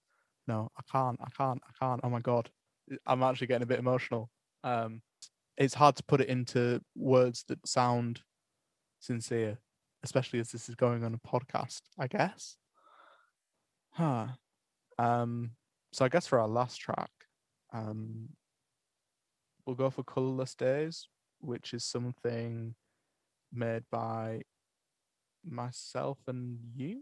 [0.48, 1.20] no, I can't.
[1.22, 1.62] I can't.
[1.68, 2.00] I can't.
[2.04, 2.50] Oh my god.
[3.06, 4.30] I'm actually getting a bit emotional.
[4.64, 5.02] Um
[5.58, 8.22] it's hard to put it into words that sound
[9.00, 9.60] sincere,
[10.04, 12.58] especially as this is going on a podcast, I guess.
[13.98, 14.28] Huh.
[15.00, 15.52] Um
[15.92, 17.10] so I guess for our last track,
[17.74, 18.30] um,
[19.66, 21.08] we'll go for Colorless Days,
[21.40, 22.76] which is something
[23.52, 24.42] made by
[25.44, 27.02] myself and you.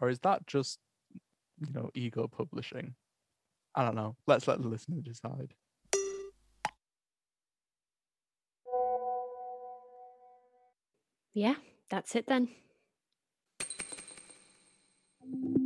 [0.00, 0.78] Or is that just,
[1.58, 2.94] you know, ego publishing?
[3.74, 4.14] I don't know.
[4.28, 5.54] Let's let the listener decide.
[11.32, 11.56] Yeah,
[11.90, 12.48] that's it then
[15.42, 15.63] thank you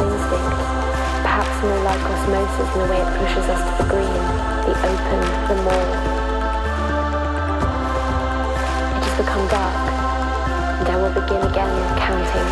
[0.00, 0.58] instinct.
[1.22, 4.24] Perhaps more like osmosis in the way it pushes us to the green,
[4.66, 5.88] the open, the more.
[8.94, 9.78] It has become dark,
[10.82, 12.48] and I will begin again counting,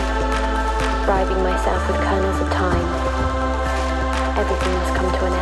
[1.07, 2.87] bribing myself with kernels of time.
[4.39, 5.42] Everything must come to an end.